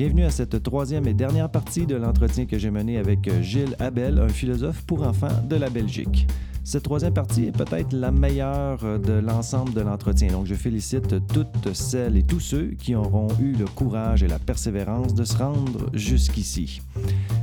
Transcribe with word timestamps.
Bienvenue 0.00 0.24
à 0.24 0.30
cette 0.30 0.62
troisième 0.62 1.06
et 1.06 1.12
dernière 1.12 1.50
partie 1.50 1.84
de 1.84 1.94
l'entretien 1.94 2.46
que 2.46 2.58
j'ai 2.58 2.70
mené 2.70 2.96
avec 2.96 3.30
Gilles 3.42 3.76
Abel, 3.78 4.18
un 4.18 4.30
philosophe 4.30 4.82
pour 4.86 5.02
enfants 5.02 5.42
de 5.46 5.56
la 5.56 5.68
Belgique. 5.68 6.26
Cette 6.64 6.84
troisième 6.84 7.12
partie 7.12 7.48
est 7.48 7.52
peut-être 7.52 7.92
la 7.92 8.10
meilleure 8.10 8.82
euh, 8.82 8.96
de 8.96 9.12
l'ensemble 9.12 9.74
de 9.74 9.82
l'entretien. 9.82 10.28
Donc, 10.28 10.46
je 10.46 10.54
félicite 10.54 11.26
toutes 11.26 11.74
celles 11.74 12.16
et 12.16 12.22
tous 12.22 12.40
ceux 12.40 12.68
qui 12.78 12.94
auront 12.94 13.28
eu 13.42 13.52
le 13.52 13.66
courage 13.66 14.22
et 14.22 14.26
la 14.26 14.38
persévérance 14.38 15.14
de 15.14 15.24
se 15.24 15.36
rendre 15.36 15.90
jusqu'ici. 15.92 16.80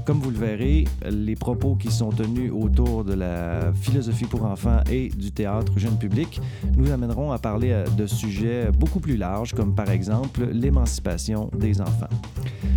Comme 0.08 0.20
vous 0.20 0.32
le 0.32 0.38
verrez, 0.38 0.86
les 1.06 1.36
propos 1.36 1.76
qui 1.76 1.92
sont 1.92 2.12
tenus 2.12 2.50
autour 2.50 3.04
de 3.04 3.14
la 3.14 3.74
philosophie 3.74 4.24
pour 4.24 4.46
enfants 4.46 4.80
et 4.90 5.10
du 5.10 5.34
théâtre 5.34 5.74
jeune 5.76 6.00
public 6.00 6.40
nous 6.78 6.92
amèneront 6.92 7.34
à 7.34 7.40
parler 7.40 7.72
euh, 7.72 7.86
de 7.98 8.06
sujets 8.08 8.72
beaucoup 8.72 9.02
plus 9.02 9.18
larges, 9.18 9.54
comme 9.54 9.76
par 9.76 9.90
exemple 9.90 10.46
l'émancipation 10.46 11.52
des 11.60 11.82
enfants. 11.82 12.08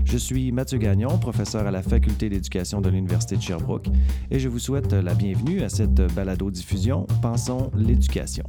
Je 0.04 0.18
suis 0.18 0.50
Mathieu 0.50 0.78
Gagnon, 0.78 1.18
professeur 1.18 1.68
à 1.68 1.70
la 1.70 1.82
Faculté 1.82 2.28
d'éducation 2.28 2.80
de 2.80 2.88
l'Université 2.88 3.36
de 3.36 3.42
Sherbrooke, 3.42 3.86
et 4.32 4.40
je 4.40 4.48
vous 4.48 4.58
souhaite 4.58 4.92
la 4.92 5.14
bienvenue 5.14 5.62
à 5.62 5.68
cette 5.68 6.02
balado-diffusion 6.12 7.06
Pensons 7.22 7.70
l'éducation. 7.76 8.42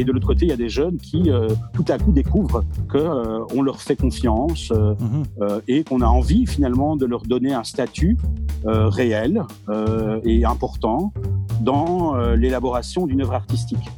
Et 0.00 0.04
de 0.04 0.12
l'autre 0.12 0.26
côté, 0.26 0.46
il 0.46 0.48
y 0.48 0.52
a 0.52 0.56
des 0.56 0.70
jeunes 0.70 0.96
qui, 0.96 1.30
euh, 1.30 1.50
tout 1.74 1.84
à 1.88 1.98
coup, 1.98 2.10
découvrent 2.10 2.64
qu'on 2.90 2.98
euh, 2.98 3.62
leur 3.62 3.82
fait 3.82 3.96
confiance 3.96 4.72
euh, 4.72 4.94
mhm. 4.98 5.60
et 5.68 5.84
qu'on 5.84 6.00
a 6.00 6.06
envie, 6.06 6.46
finalement, 6.46 6.96
de 6.96 7.04
leur 7.04 7.20
donner 7.24 7.52
un 7.52 7.64
statut 7.64 8.16
réel 8.64 9.42
et 10.24 10.44
important 10.44 11.12
dans 11.60 12.14
l'élaboration 12.34 13.06
d'une 13.06 13.22
œuvre 13.22 13.34
artistique. 13.34 13.90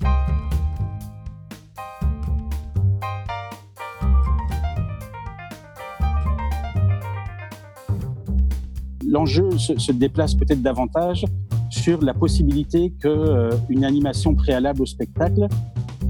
l'enjeu 9.13 9.51
se, 9.59 9.93
déplace 9.93 10.35
peut-être 10.35 10.63
davantage 10.63 11.27
sur 11.73 12.03
la 12.03 12.15
possibilité 12.15 12.93
qu'une 13.01 13.11
euh, 13.11 13.83
animation 13.83 14.35
préalable 14.35 14.83
au 14.83 14.87
spectacle 14.87 15.47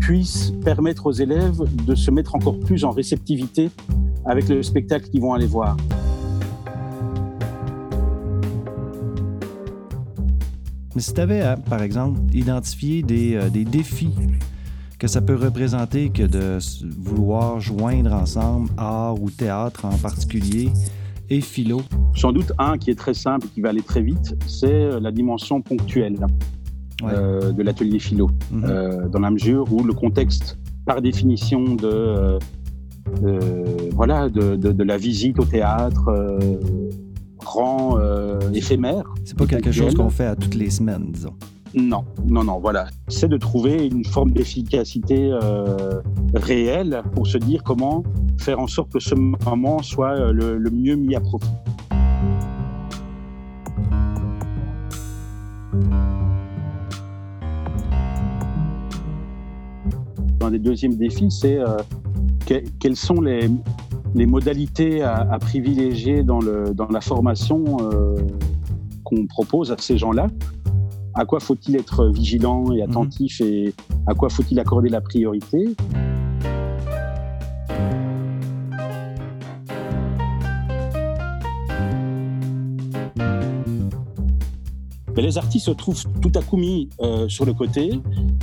puisse 0.02 0.52
permettre 0.64 1.06
aux 1.06 1.12
élèves 1.12 1.62
de 1.86 1.94
se 1.94 2.10
mettre 2.10 2.34
encore 2.34 2.58
plus 2.58 2.84
en 2.84 2.90
réceptivité 2.90 3.70
avec 4.24 4.48
le 4.48 4.60
spectacle 4.62 5.08
qu'ils 5.08 5.20
vont 5.20 5.32
aller 5.32 5.46
voir. 5.46 5.76
Mais 10.94 11.00
si 11.00 11.14
tu 11.14 11.20
avais, 11.20 11.42
par 11.70 11.82
exemple, 11.82 12.20
identifié 12.34 13.02
des, 13.02 13.36
euh, 13.36 13.48
des 13.48 13.64
défis 13.64 14.12
que 14.98 15.06
ça 15.06 15.20
peut 15.20 15.36
représenter 15.36 16.10
que 16.10 16.24
de 16.24 16.58
vouloir 16.98 17.60
joindre 17.60 18.12
ensemble 18.12 18.68
art 18.76 19.20
ou 19.22 19.30
théâtre 19.30 19.84
en 19.84 19.96
particulier, 19.96 20.70
et 21.30 21.40
philo? 21.40 21.82
Sans 22.14 22.32
doute 22.32 22.52
un 22.58 22.76
qui 22.76 22.90
est 22.90 22.98
très 22.98 23.14
simple 23.14 23.46
et 23.46 23.48
qui 23.50 23.60
va 23.60 23.70
aller 23.70 23.82
très 23.82 24.02
vite, 24.02 24.36
c'est 24.46 24.66
euh, 24.66 25.00
la 25.00 25.12
dimension 25.12 25.62
ponctuelle 25.62 26.26
euh, 27.04 27.52
de 27.52 27.62
l'atelier 27.62 27.98
philo, 27.98 28.30
mhm. 28.50 28.64
euh, 28.64 29.08
dans 29.08 29.20
la 29.20 29.30
mesure 29.30 29.72
où 29.72 29.82
le 29.82 29.92
contexte, 29.92 30.58
par 30.86 31.00
définition 31.00 31.74
de, 31.74 32.38
voilà, 33.92 34.28
de, 34.28 34.82
la 34.82 34.96
visite 34.96 35.38
au 35.38 35.44
théâtre, 35.44 36.10
rend 37.38 37.98
éphémère. 38.52 39.04
C'est 39.24 39.36
pas 39.36 39.46
quelque 39.46 39.72
chose 39.72 39.94
qu'on 39.94 40.10
fait 40.10 40.26
à 40.26 40.36
toutes 40.36 40.54
les 40.54 40.70
semaines, 40.70 41.10
disons. 41.12 41.34
Non, 41.74 42.04
non, 42.26 42.44
non, 42.44 42.58
voilà. 42.60 42.88
C'est 43.08 43.28
de 43.28 43.38
trouver 43.38 43.86
une 43.86 44.04
forme 44.04 44.32
d'efficacité 44.32 45.30
euh, 45.32 46.02
réelle 46.34 47.02
pour 47.14 47.26
se 47.26 47.38
dire 47.38 47.62
comment 47.64 48.02
faire 48.36 48.60
en 48.60 48.66
sorte 48.66 48.92
que 48.92 49.00
ce 49.00 49.14
moment 49.14 49.82
soit 49.82 50.12
euh, 50.12 50.32
le, 50.32 50.70
mieux 50.70 50.96
mis 50.96 51.14
à 51.14 51.20
profit. 51.20 51.48
Des 60.52 60.58
deuxièmes 60.58 60.94
défis, 60.94 61.30
c'est 61.30 61.58
euh, 61.58 61.76
quelles 62.78 62.96
sont 62.96 63.20
les, 63.20 63.48
modalités 64.14 65.02
à, 65.02 65.38
privilégier 65.40 66.22
dans, 66.22 66.40
dans 66.40 66.88
la 66.88 67.00
formation 67.00 67.64
qu'on 69.04 69.26
propose 69.26 69.72
à 69.72 69.76
ces 69.78 69.96
gens-là? 69.96 70.28
À 71.14 71.24
quoi 71.24 71.40
faut-il 71.40 71.76
être 71.76 72.06
vigilant 72.08 72.72
et 72.72 72.82
mhm. 72.82 72.90
attentif 72.90 73.40
et 73.40 73.74
à 74.06 74.14
quoi 74.14 74.28
faut-il 74.28 74.58
accorder 74.60 74.88
la 74.88 75.00
priorité? 75.00 75.74
Les 85.22 85.38
artistes 85.38 85.66
se 85.66 85.70
trouvent 85.70 86.04
tout 86.20 86.32
à 86.34 86.42
coup 86.42 86.56
mis 86.56 86.88
euh, 87.00 87.28
sur 87.28 87.44
le 87.44 87.54
côté 87.54 87.90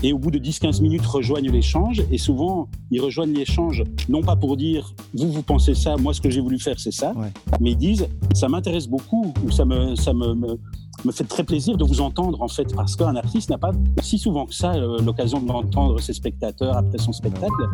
et 0.01 0.13
au 0.13 0.17
bout 0.17 0.31
de 0.31 0.39
10-15 0.39 0.81
minutes 0.81 1.05
rejoignent 1.05 1.51
l'échange 1.51 2.01
et 2.09 2.17
souvent 2.17 2.69
ils 2.89 3.01
rejoignent 3.01 3.33
l'échange 3.33 3.83
non 4.07 4.21
pas 4.21 4.37
pour 4.37 4.55
dire 4.55 4.93
vous 5.13 5.29
vous 5.31 5.43
pensez 5.43 5.75
ça, 5.75 5.97
moi 5.97 6.13
ce 6.13 6.21
que 6.21 6.29
j'ai 6.29 6.39
voulu 6.39 6.57
faire 6.57 6.79
c'est 6.79 6.93
ça, 6.93 7.13
mais 7.59 7.71
ils 7.71 7.77
disent 7.77 8.07
ça 8.33 8.47
m'intéresse 8.47 8.87
beaucoup 8.87 9.33
ou 9.45 9.51
ça 9.51 9.65
me, 9.65 9.95
ça 9.95 10.13
me, 10.13 10.33
me, 10.33 11.11
fait 11.11 11.25
très 11.25 11.43
plaisir 11.43 11.75
de 11.75 11.83
vous 11.83 11.99
entendre 11.99 12.41
en 12.41 12.47
fait 12.47 12.73
parce 12.73 12.95
qu'un 12.95 13.15
artiste 13.17 13.49
n'a 13.49 13.57
pas 13.57 13.71
si 14.01 14.17
souvent 14.17 14.45
que 14.45 14.55
ça 14.55 14.73
euh, 14.73 15.01
l'occasion 15.01 15.41
d'entendre 15.41 15.99
ses 15.99 16.13
spectateurs 16.13 16.77
après 16.77 16.97
son 16.97 17.11
spectacle. 17.11 17.69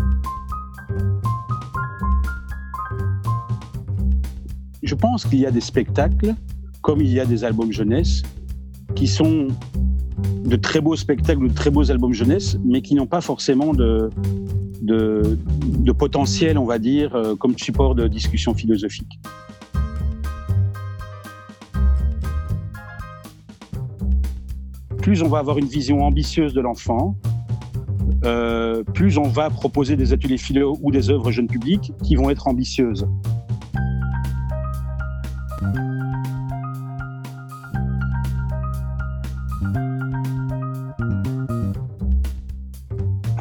Je 4.82 4.96
pense 4.96 5.26
qu'il 5.26 5.40
y 5.40 5.46
a 5.46 5.52
des 5.52 5.62
spectacles 5.62 6.34
comme 6.82 7.02
il 7.02 7.12
y 7.12 7.20
a 7.20 7.26
des 7.26 7.44
albums 7.44 7.72
jeunesse 7.72 8.24
qui 8.96 9.08
sont 9.08 9.48
de 10.46 10.56
très 10.56 10.82
beaux 10.82 10.96
spectacles, 10.96 11.48
de 11.50 11.54
très 11.54 11.70
beaux 11.70 11.92
albums 11.92 12.14
jeunesse, 12.14 12.58
mais 12.64 12.82
qui 12.82 12.96
n'ont 12.96 13.08
pas 13.08 13.22
forcément 13.22 13.74
de, 13.74 14.10
de, 14.82 15.92
potentiel, 15.92 16.58
on 16.58 16.66
va 16.66 16.80
dire, 16.80 17.16
euh, 17.16 17.36
comme 17.36 17.58
support 17.58 17.96
de 17.96 18.08
discussion 18.08 18.54
philosophique. 18.54 19.20
Plus 25.02 25.22
on 25.22 25.28
va 25.28 25.40
avoir 25.40 25.58
une 25.58 25.68
vision 25.68 26.04
ambitieuse 26.04 26.54
de 26.54 26.62
l'enfant, 26.62 27.16
euh, 28.24 28.84
plus 28.84 29.18
on 29.18 29.28
va 29.28 29.50
proposer 29.50 29.96
des 29.96 30.14
ateliers 30.14 30.38
philo 30.38 30.78
ou 30.82 30.92
des 30.92 31.10
œuvres 31.10 31.32
jeunes 31.32 31.48
publics 31.48 31.92
qui 32.04 32.16
vont 32.16 32.30
être 32.30 32.48
ambitieuses. 32.48 33.08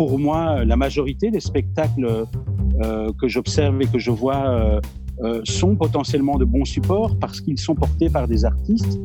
Pour 0.07 0.19
moi, 0.19 0.65
la 0.67 0.77
majorité 0.77 1.31
des 1.31 1.41
spectacles 1.41 2.27
euh, 2.83 3.11
que 3.19 3.27
j'observe 3.27 3.81
et 3.81 3.87
que 3.87 3.99
je 3.99 4.11
vois 4.11 4.49
euh, 4.49 4.81
euh, 5.23 5.41
sont 5.45 5.77
potentiellement 5.77 6.37
de 6.37 6.45
bons 6.45 6.67
supports 6.67 7.19
parce 7.19 7.41
qu'ils 7.41 7.59
sont 7.59 7.75
portés 7.75 8.11
par 8.11 8.29
des 8.29 8.45
artistes 8.45 9.01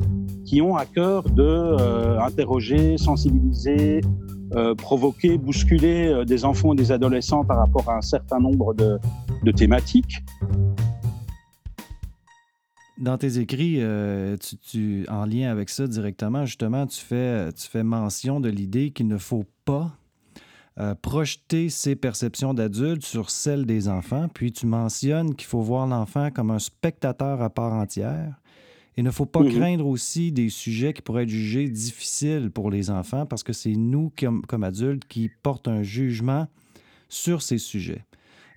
qui 0.45 0.61
ont 0.61 0.75
à 0.75 0.85
cœur 0.85 1.23
de 1.23 2.17
interroger, 2.19 2.97
sensibiliser, 2.97 4.01
provoquer, 4.77 5.37
bousculer 5.37 6.25
des 6.25 6.43
enfants 6.43 6.73
et 6.73 6.75
des 6.75 6.91
adolescents 6.91 7.45
par 7.45 7.57
rapport 7.57 7.87
à 7.89 7.97
un 7.97 8.01
certain 8.01 8.39
nombre 8.39 8.73
de, 8.73 9.51
thématiques. 9.51 10.17
Dans 12.97 13.17
tes 13.17 13.37
écrits, 13.37 13.79
tu, 14.71 15.05
en 15.07 15.25
lien 15.25 15.51
avec 15.51 15.69
ça 15.69 15.85
directement, 15.85 16.45
justement, 16.45 16.87
tu 16.87 16.99
fais, 16.99 17.53
tu 17.53 17.69
fais 17.69 17.83
mention 17.83 18.39
de 18.39 18.49
l'idée 18.49 18.89
qu'il 18.89 19.07
ne 19.07 19.17
faut 19.17 19.45
pas 19.65 19.91
euh, 20.79 20.95
projeter 20.95 21.69
ses 21.69 21.97
perceptions 21.97 22.53
d'adultes 22.53 23.03
sur 23.03 23.31
celles 23.31 23.65
des 23.65 23.89
enfants, 23.89 24.29
puis 24.33 24.53
tu 24.53 24.65
mentionnes 24.65 25.35
qu'il 25.35 25.47
faut 25.47 25.61
voir 25.61 25.85
l'enfant 25.87 26.31
comme 26.31 26.51
un 26.51 26.59
spectateur 26.59 27.41
à 27.41 27.49
part 27.49 27.73
entière. 27.73 28.39
Il 28.95 29.03
ne 29.03 29.11
faut 29.11 29.25
pas 29.25 29.41
mhm. 29.41 29.51
craindre 29.51 29.85
aussi 29.85 30.31
des 30.31 30.49
sujets 30.49 30.93
qui 30.93 31.01
pourraient 31.01 31.23
être 31.23 31.29
jugés 31.29 31.67
difficiles 31.67 32.49
pour 32.49 32.71
les 32.71 32.89
enfants 32.89 33.25
parce 33.25 33.43
que 33.43 33.51
c'est 33.51 33.75
nous, 33.75 34.11
comme, 34.17 34.63
adultes, 34.63 35.05
qui 35.05 35.29
portent 35.43 35.67
un 35.67 35.83
jugement 35.83 36.47
sur 37.09 37.41
ces 37.41 37.57
sujets. 37.57 38.05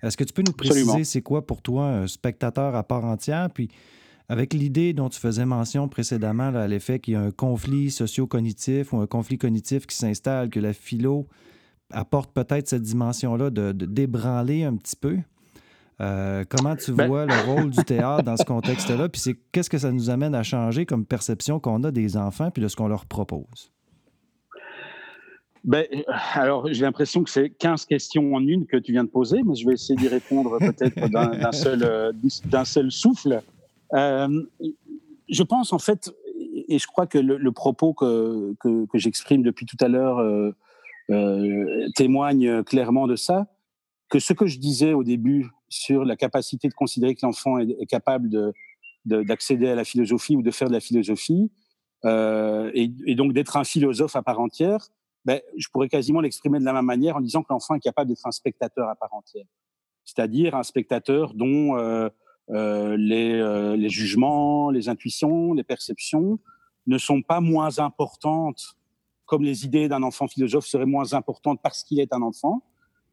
Est-ce 0.01 0.15
que 0.15 0.23
tu 0.23 0.31
peux 0.31 0.43
nous 0.45 0.53
préciser 0.53 1.03
c'est 1.03 1.21
quoi 1.21 1.45
pour 1.45 1.61
toi 1.61 1.87
un 1.87 2.07
spectateur 2.07 2.75
à 2.75 2.83
part 2.83 3.03
entière? 3.03 3.49
Puis 3.53 3.69
avec 4.29 4.53
l'idée 4.53 4.93
dont 4.93 5.09
tu 5.09 5.19
faisais 5.19 5.45
mention 5.45 5.89
précédemment 5.89 6.55
à 6.55 6.67
l'effet 6.67 6.99
qu'il 6.99 7.15
y 7.15 7.17
a 7.17 7.21
un 7.21 7.31
conflit 7.31 7.91
socio-cognitif 7.91 8.93
ou 8.93 8.97
un 8.97 9.07
conflit 9.07 9.37
cognitif 9.37 9.87
qui 9.87 9.95
s'installe, 9.97 10.49
que 10.49 10.61
la 10.61 10.73
philo 10.73 11.27
apporte 11.93 12.33
peut-être 12.33 12.67
cette 12.67 12.81
dimension-là 12.81 13.49
de, 13.49 13.71
débranler 13.71 14.63
un 14.63 14.75
petit 14.75 14.95
peu. 14.95 15.17
Euh, 16.01 16.43
comment 16.49 16.75
tu 16.75 16.91
ben 16.91 17.07
vois 17.07 17.25
le 17.25 17.53
rôle 17.53 17.69
du 17.69 17.83
théâtre 17.83 18.23
dans 18.23 18.35
ce 18.35 18.43
contexte-là? 18.43 19.09
Puis 19.09 19.21
c'est 19.21 19.35
qu'est-ce 19.51 19.69
que 19.69 19.77
ça 19.77 19.91
nous 19.91 20.09
amène 20.09 20.35
à 20.35 20.43
changer 20.43 20.85
comme 20.85 21.05
perception 21.05 21.59
qu'on 21.59 21.83
a 21.83 21.91
des 21.91 22.17
enfants 22.17 22.51
puis 22.51 22.61
de 22.61 22.67
ce 22.67 22.75
qu'on 22.75 22.87
leur 22.87 23.05
propose? 23.05 23.71
ben, 25.63 25.85
alors, 26.33 26.67
j'ai 26.71 26.83
l'impression 26.83 27.23
que 27.23 27.29
c'est 27.29 27.49
15 27.49 27.85
questions 27.85 28.35
en 28.35 28.45
une 28.45 28.65
que 28.65 28.77
tu 28.77 28.91
viens 28.91 29.03
de 29.03 29.09
poser, 29.09 29.43
mais 29.43 29.55
je 29.55 29.65
vais 29.65 29.73
essayer 29.73 29.95
d'y 29.95 30.09
répondre 30.09 30.57
peut-être 30.59 30.95
d'un 31.09 31.51
seul, 31.51 31.83
euh, 31.83 32.11
d'un 32.45 32.65
seul 32.65 32.91
souffle. 32.91 33.41
Euh, 33.93 34.43
je 35.29 35.43
pense 35.43 35.71
en 35.71 35.79
fait, 35.79 36.13
et 36.67 36.79
je 36.79 36.87
crois 36.87 37.07
que 37.07 37.17
le, 37.17 37.51
propos 37.51 37.93
que, 37.93 38.53
que, 38.59 38.97
j'exprime 38.97 39.41
depuis 39.41 39.65
tout 39.65 39.77
à 39.79 39.87
l'heure 39.87 40.19
euh, 40.19 40.53
témoigne 41.95 42.63
clairement 42.63 43.07
de 43.07 43.15
ça, 43.15 43.47
que 44.09 44.19
ce 44.19 44.33
que 44.33 44.45
je 44.45 44.59
disais 44.59 44.93
au 44.93 45.03
début 45.03 45.49
sur 45.69 46.05
la 46.05 46.15
capacité 46.15 46.67
de 46.67 46.73
considérer 46.73 47.15
que 47.15 47.25
l'enfant 47.25 47.57
est, 47.57 47.85
capable 47.87 48.29
d'accéder 49.05 49.65
de, 49.65 49.71
à 49.71 49.75
la 49.75 49.83
philosophie 49.83 50.35
ou 50.35 50.41
de 50.41 50.51
faire 50.51 50.67
de 50.67 50.73
la 50.73 50.79
philosophie, 50.79 51.51
et, 52.05 52.91
et, 53.05 53.15
donc 53.15 53.33
d'être 53.33 53.57
un 53.57 53.63
philosophe 53.63 54.15
à 54.15 54.21
part 54.21 54.39
entière, 54.39 54.89
ben, 55.25 55.39
je 55.57 55.67
pourrais 55.69 55.89
quasiment 55.89 56.19
l'exprimer 56.19 56.59
de 56.59 56.65
la 56.65 56.73
même 56.73 56.85
manière 56.85 57.15
en 57.15 57.21
disant 57.21 57.43
que 57.43 57.47
l'enfant 57.49 57.75
est 57.75 57.79
capable 57.79 58.09
d'être 58.09 58.25
un 58.27 58.31
spectateur 58.31 58.89
à 58.89 58.95
part 58.95 59.13
entière. 59.13 59.45
C'est-à-dire 60.05 60.55
un 60.55 60.63
spectateur 60.63 61.33
dont 61.33 61.77
euh, 61.77 62.09
euh, 62.49 62.97
les, 62.97 63.33
euh, 63.33 63.77
les, 63.77 63.89
jugements, 63.89 64.69
les 64.69 64.89
intuitions, 64.89 65.53
les 65.53 65.63
perceptions 65.63 66.39
ne 66.87 66.97
sont 66.97 67.21
pas 67.21 67.39
moins 67.39 67.79
importantes 67.79 68.75
comme 69.33 69.43
les 69.43 69.65
idées 69.65 69.87
d'un 69.87 70.03
enfant 70.03 70.27
philosophe 70.27 70.67
seraient 70.67 70.85
moins 70.85 71.13
importantes 71.13 71.59
parce 71.63 71.83
qu'il 71.83 71.99
est 71.99 72.13
un 72.13 72.21
enfant, 72.21 72.63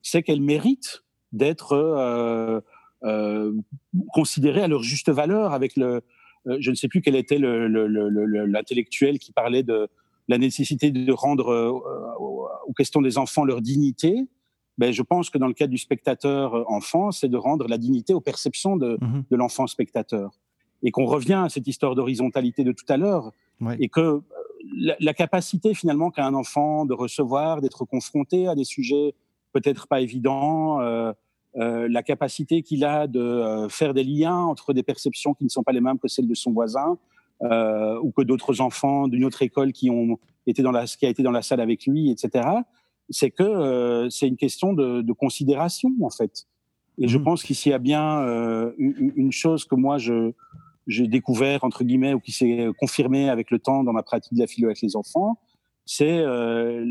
c'est 0.03 0.23
qu'elles 0.23 0.43
méritent 0.43 1.03
d'être 1.33 1.73
euh, 1.73 2.61
euh, 3.05 3.53
considérées 4.13 4.63
à 4.63 4.69
leur 4.69 4.83
juste 4.83 5.09
valeur 5.09 5.55
avec 5.55 5.77
le, 5.77 6.03
je 6.47 6.71
ne 6.71 6.75
sais 6.75 6.89
plus 6.89 7.01
quel 7.01 7.17
était 7.17 7.39
l'intellectuel 7.39 9.19
qui 9.19 9.33
parlait 9.33 9.63
de, 9.63 9.89
la 10.31 10.39
nécessité 10.39 10.93
de 10.93 11.13
rendre 11.13 11.49
euh, 11.49 11.73
aux 12.67 12.73
questions 12.73 13.03
des 13.03 13.19
enfants 13.19 13.45
leur 13.45 13.61
dignité, 13.61 14.29
ben, 14.79 14.93
je 14.93 15.03
pense 15.03 15.29
que 15.29 15.39
dans 15.39 15.49
le 15.49 15.55
cas 15.55 15.67
du 15.67 15.77
spectateur 15.77 16.55
euh, 16.55 16.65
enfant, 16.69 17.11
c'est 17.11 17.29
de 17.29 17.37
rendre 17.37 17.67
la 17.67 17.79
dignité 17.79 18.15
aux 18.15 18.21
perceptions 18.21 18.77
de, 18.77 18.97
mhm. 19.01 19.25
de 19.29 19.37
l'enfant 19.37 19.67
spectateur. 19.67 20.31
Et 20.85 20.93
qu'on 20.93 21.05
revient 21.05 21.43
à 21.45 21.49
cette 21.49 21.67
histoire 21.67 21.97
d'horizontalité 21.97 22.63
de 22.63 22.73
tout 22.73 22.87
à 22.89 22.97
l'heure, 22.97 23.33
et 23.79 23.91
que 23.91 24.23
euh, 24.73 24.95
la, 24.99 25.15
capacité 25.15 25.75
finalement 25.75 26.11
qu'a 26.11 26.27
un 26.27 26.35
enfant 26.35 26.85
de 26.85 26.95
recevoir, 26.95 27.61
d'être 27.61 27.85
confronté 27.85 28.49
à 28.49 28.55
des 28.55 28.65
sujets 28.65 29.15
peut-être 29.53 29.89
pas 29.89 30.01
évidents, 30.01 30.81
euh, 30.81 31.13
la 31.55 32.03
capacité 32.05 32.63
qu'il 32.63 32.85
a 32.85 33.09
de 33.09 33.67
faire 33.69 33.95
des 33.95 34.05
liens 34.05 34.37
entre 34.37 34.73
des 34.73 34.85
perceptions 34.85 35.35
qui 35.35 35.43
ne 35.43 35.49
sont 35.49 35.65
pas 35.65 35.73
les 35.73 35.81
mêmes 35.81 35.99
que 35.99 36.07
celles 36.07 36.29
de 36.29 36.35
son 36.35 36.53
voisin, 36.53 36.99
euh, 37.43 37.99
ou 38.03 38.11
que 38.11 38.21
d'autres 38.21 38.61
enfants 38.61 39.09
d'une 39.09 39.25
autre 39.25 39.41
école 39.41 39.73
qui 39.73 39.89
ont 39.89 40.19
été 40.47 40.63
dans 40.63 40.73
la, 40.73 40.85
qui 40.85 41.07
a 41.07 41.09
été 41.09 41.23
dans 41.23 41.31
la 41.31 41.41
salle 41.41 41.61
avec 41.61 41.87
lui, 41.87 42.11
etc. 42.11 42.47
C'est 43.09 43.31
que 43.31 43.43
euh, 43.43 44.11
c'est 44.11 44.29
une 44.29 44.37
question 44.37 44.75
de, 44.75 45.01
de, 45.01 45.13
considération 45.15 45.91
en 46.03 46.11
fait. 46.11 46.45
Et 46.99 47.09
je 47.09 47.17
mmh. 47.17 47.25
pense 47.25 47.43
qu'ici 47.43 47.71
il 47.71 47.73
y 47.73 47.75
a 47.75 47.79
bien 47.79 48.21
euh, 48.21 48.73
une, 48.77 49.33
chose 49.33 49.65
que 49.65 49.75
moi 49.75 49.97
je 49.97 50.33
j'ai 50.87 51.07
découvert 51.09 51.65
entre 51.65 51.85
guillemets 51.85 52.15
ou 52.15 52.21
qui 52.21 52.33
s'est 52.33 52.69
confirmé 52.79 53.29
avec 53.29 53.51
le 53.51 53.59
temps 53.59 53.85
dans 53.85 53.93
ma 53.93 54.03
pratique 54.03 54.35
de 54.35 54.41
la 54.41 54.47
philo 54.47 54.69
avec 54.69 54.81
les 54.81 54.97
enfants, 54.97 55.39
c'est 55.87 56.21
euh, 56.21 56.85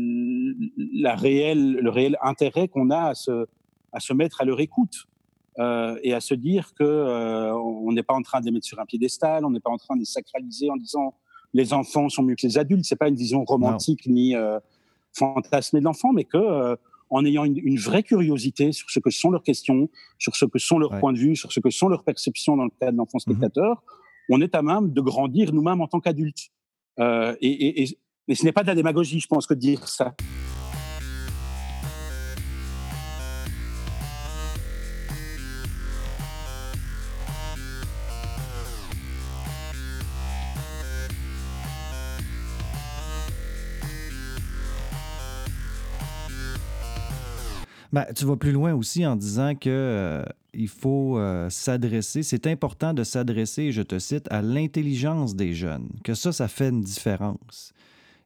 la 0.94 1.14
réelle, 1.14 1.72
le 1.72 1.90
réel 1.90 2.18
intérêt 2.22 2.68
qu'on 2.68 2.90
a 2.90 3.08
à 3.08 3.14
se, 3.14 3.46
à 3.92 4.00
se 4.00 4.12
mettre 4.12 4.40
à 4.40 4.44
leur 4.44 4.60
écoute. 4.60 5.06
Euh, 5.58 5.98
et 6.02 6.14
à 6.14 6.20
se 6.20 6.32
dire 6.32 6.72
que 6.74 6.84
euh, 6.84 7.52
on 7.54 7.92
n'est 7.92 8.04
pas 8.04 8.14
en 8.14 8.22
train 8.22 8.40
de 8.40 8.46
les 8.46 8.52
mettre 8.52 8.66
sur 8.66 8.78
un 8.78 8.86
piédestal, 8.86 9.44
on 9.44 9.50
n'est 9.50 9.60
pas 9.60 9.70
en 9.70 9.76
train 9.76 9.94
de 9.94 10.00
les 10.00 10.06
sacraliser 10.06 10.70
en 10.70 10.76
disant 10.76 11.14
les 11.52 11.72
enfants 11.72 12.08
sont 12.08 12.22
mieux 12.22 12.36
que 12.36 12.46
les 12.46 12.56
adultes. 12.56 12.84
C'est 12.84 12.96
pas 12.96 13.08
une 13.08 13.16
vision 13.16 13.44
romantique 13.44 14.06
ni 14.06 14.36
euh, 14.36 14.60
fantasmée 15.12 15.80
de 15.80 15.84
l'enfant, 15.84 16.12
mais 16.12 16.24
que 16.24 16.76
en 17.10 17.24
ayant 17.24 17.44
une, 17.44 17.78
vraie 17.78 18.02
curiosité 18.02 18.72
sur 18.72 18.88
ce 18.88 19.00
que 19.00 19.10
sont 19.10 19.30
leurs 19.30 19.42
questions, 19.42 19.88
sur 20.18 20.36
ce 20.36 20.44
que 20.44 20.58
sont 20.58 20.78
leurs 20.78 20.98
points 21.00 21.12
de 21.12 21.18
vue, 21.18 21.36
sur 21.36 21.52
ce 21.52 21.60
que 21.60 21.70
sont 21.70 21.88
leurs 21.88 22.04
perceptions 22.04 22.56
dans 22.56 22.64
le 22.64 22.70
cas 22.80 22.92
de 22.92 22.96
l'enfant 22.96 23.18
mhm. 23.18 23.34
spectateur, 23.34 23.82
on 24.28 24.40
est 24.40 24.54
à 24.54 24.62
même 24.62 24.92
de 24.92 25.00
grandir 25.00 25.52
nous-mêmes 25.52 25.80
en 25.80 25.88
tant 25.88 26.00
qu'adultes. 26.00 26.50
et, 26.98 27.34
et, 27.40 27.82
et, 27.82 27.98
et 28.28 28.34
ce 28.34 28.44
n'est 28.44 28.52
pas 28.52 28.62
de 28.62 28.68
la 28.68 28.76
démagogie, 28.76 29.18
je 29.18 29.26
pense, 29.26 29.46
que 29.46 29.54
de 29.54 29.58
dire 29.58 29.88
ça. 29.88 30.14
Ben, 47.92 48.06
tu 48.14 48.24
vas 48.24 48.36
plus 48.36 48.52
loin 48.52 48.72
aussi 48.74 49.04
en 49.04 49.16
disant 49.16 49.54
que 49.54 49.68
euh, 49.68 50.22
il 50.54 50.68
faut 50.68 51.18
euh, 51.18 51.50
s'adresser, 51.50 52.22
c'est 52.22 52.46
important 52.46 52.94
de 52.94 53.02
s'adresser, 53.02 53.72
je 53.72 53.82
te 53.82 53.98
cite, 53.98 54.26
à 54.30 54.42
l'intelligence 54.42 55.34
des 55.34 55.54
jeunes, 55.54 55.88
que 56.04 56.14
ça, 56.14 56.32
ça 56.32 56.46
fait 56.46 56.68
une 56.68 56.82
différence. 56.82 57.72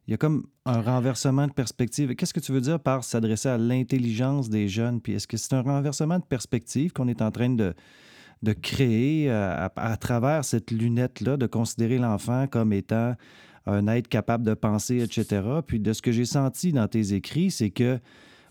Il 0.07 0.11
y 0.11 0.13
a 0.13 0.17
comme 0.17 0.45
un 0.65 0.81
renversement 0.81 1.47
de 1.47 1.51
perspective. 1.51 2.15
Qu'est-ce 2.15 2.33
que 2.33 2.39
tu 2.39 2.51
veux 2.51 2.61
dire 2.61 2.79
par 2.79 3.03
s'adresser 3.03 3.49
à 3.49 3.57
l'intelligence 3.57 4.49
des 4.49 4.67
jeunes? 4.67 5.01
Puis 5.01 5.13
est-ce 5.13 5.27
que 5.27 5.35
c'est 5.37 5.53
un 5.53 5.63
renversement 5.63 6.19
de 6.19 6.23
perspective 6.23 6.93
qu'on 6.93 7.07
est 7.07 7.23
en 7.23 7.31
train 7.31 7.49
de, 7.49 7.73
créer 8.61 9.31
euh, 9.31 9.67
à, 9.75 9.97
travers 9.97 10.45
cette 10.45 10.69
lunette-là, 10.69 11.37
de 11.37 11.47
considérer 11.47 11.97
l'enfant 11.97 12.45
comme 12.45 12.71
étant 12.71 13.15
un 13.65 13.87
être 13.87 14.07
capable 14.07 14.43
de 14.43 14.53
penser, 14.53 14.97
etc. 15.01 15.41
Puis 15.65 15.79
de 15.79 15.91
ce 15.91 16.03
que 16.03 16.11
j'ai 16.11 16.25
senti 16.25 16.71
dans 16.71 16.87
tes 16.87 17.13
écrits, 17.13 17.49
c'est 17.49 17.71
que 17.71 17.99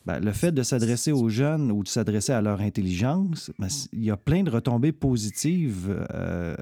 ben, 0.06 0.20
le 0.20 0.32
fait 0.32 0.52
de 0.52 0.62
s'adresser 0.62 1.12
aux 1.12 1.28
jeunes 1.28 1.72
ou 1.72 1.82
de 1.82 1.88
s'adresser 1.88 2.32
à 2.32 2.42
leur 2.42 2.60
intelligence, 2.60 3.50
ben, 3.58 3.68
il 3.92 4.04
y 4.04 4.10
a 4.10 4.16
plein 4.16 4.42
de 4.42 4.50
retombées 4.50 4.92
positives 4.92 6.04
euh, 6.12 6.56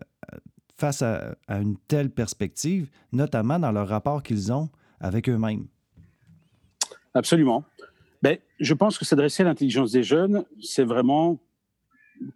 face 0.76 1.02
à, 1.02 1.34
une 1.48 1.76
telle 1.88 2.10
perspective, 2.10 2.88
notamment 3.12 3.58
dans 3.58 3.72
leur 3.72 3.88
rapport 3.88 4.22
qu'ils 4.22 4.52
ont 4.52 4.68
avec 5.00 5.28
eux-mêmes. 5.28 5.66
Absolument. 7.14 7.64
Ben, 8.22 8.38
je 8.60 8.74
pense 8.74 8.96
que 8.96 9.04
s'adresser 9.04 9.42
à 9.42 9.46
l'intelligence 9.46 9.90
des 9.90 10.04
jeunes, 10.04 10.44
c'est 10.60 10.84
vraiment, 10.84 11.38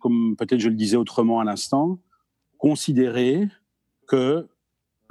comme 0.00 0.34
peut-être 0.36 0.60
je 0.60 0.68
le 0.68 0.74
disais 0.74 0.96
autrement 0.96 1.38
à 1.38 1.44
l'instant, 1.44 1.98
considérer 2.58 3.46
que 4.08 4.46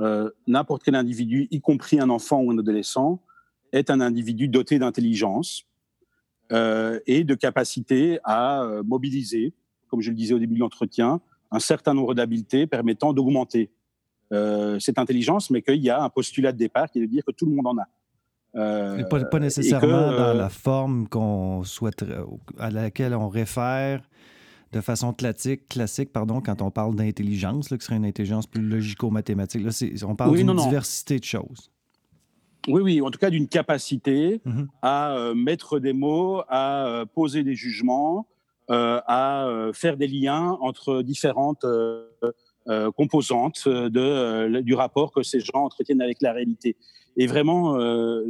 euh, 0.02 0.30
n'importe 0.46 0.84
quel 0.84 0.96
individu, 0.96 1.48
y 1.52 1.62
compris 1.62 2.00
un 2.02 2.10
enfant 2.10 2.42
ou 2.42 2.52
un 2.52 2.58
adolescent, 2.58 3.22
est 3.72 3.90
un 3.90 4.02
individu 4.02 4.50
doté 4.50 4.78
d'intelligence, 4.78 5.66
euh, 6.52 7.00
et 7.08 7.24
de 7.24 7.36
capacité 7.36 8.20
à 8.24 8.64
euh, 8.64 8.84
mobiliser, 8.84 9.54
comme 9.88 10.02
je 10.02 10.10
le 10.10 10.16
disais 10.16 10.34
au 10.34 10.40
début 10.40 10.56
de 10.56 10.60
l'entretien, 10.60 11.22
un 11.52 11.60
certain 11.60 11.94
nombre 11.94 12.14
d'habiletés 12.14 12.68
permettant 12.68 13.14
d'augmenter 13.14 13.72
euh, 14.32 14.80
cette 14.80 14.98
intelligence, 14.98 15.50
mais 15.50 15.62
qu'il 15.62 15.84
y 15.84 15.90
a 15.90 16.02
un 16.02 16.10
postulat 16.10 16.52
de 16.52 16.58
départ 16.58 16.90
qui 16.90 17.00
est 17.00 17.02
de 17.02 17.08
dire 17.08 17.24
que 17.26 17.32
tout 17.32 17.46
le 17.46 17.56
monde 17.56 17.68
en 17.68 17.78
a. 17.78 17.88
Euh, 18.56 19.04
pas, 19.04 19.24
pas, 19.26 19.40
nécessairement 19.40 20.12
dans 20.12 20.34
la 20.34 20.50
forme 20.50 21.08
qu'on 21.08 21.64
souhaite, 21.64 22.06
à 22.58 22.70
laquelle 22.70 23.14
on 23.14 23.28
réfère 23.28 24.02
de 24.72 24.82
façon 24.82 25.14
classique, 25.14 25.68
classique 25.70 26.12
pardon, 26.12 26.42
quand 26.42 26.62
on 26.62 26.72
parle 26.72 26.96
d'intelligence, 26.96 27.68
qui 27.68 27.80
serait 27.80 27.98
une 27.98 28.06
intelligence 28.06 28.48
plus 28.48 28.62
logico-mathématique. 28.62 29.64
Là, 29.64 29.72
on 30.08 30.16
parle 30.16 30.36
d'une 30.36 30.56
diversité 30.56 31.20
de 31.20 31.24
choses. 31.24 31.72
Oui, 32.68 32.82
oui, 32.82 33.02
en 33.02 33.12
tout 33.12 33.20
cas 33.20 33.30
d'une 33.30 33.48
capacité 33.48 34.42
mhm. 34.46 34.68
à 34.82 35.16
euh, 35.16 35.36
mettre 35.36 35.80
des 35.80 35.94
mots, 35.94 36.42
à 36.48 36.88
euh, 36.88 37.06
poser 37.06 37.44
des 37.44 37.56
jugements, 37.56 38.28
euh, 38.72 39.00
à 39.06 39.48
faire 39.74 39.96
des 39.98 40.08
liens 40.08 40.58
entre 40.62 41.04
différentes 41.04 41.66
composantes 42.96 43.68
de, 43.68 44.62
du 44.62 44.74
rapport 44.74 45.12
que 45.12 45.22
ces 45.22 45.40
gens 45.40 45.66
entretiennent 45.66 46.02
avec 46.02 46.22
la 46.22 46.34
réalité. 46.34 46.76
Et 47.16 47.28
vraiment, 47.28 47.78